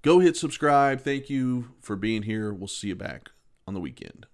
Go 0.00 0.20
hit 0.20 0.36
subscribe. 0.36 1.00
Thank 1.00 1.28
you 1.28 1.72
for 1.80 1.96
being 1.96 2.22
here. 2.22 2.52
We'll 2.52 2.68
see 2.68 2.88
you 2.88 2.96
back 2.96 3.30
on 3.66 3.74
the 3.74 3.80
weekend. 3.80 4.26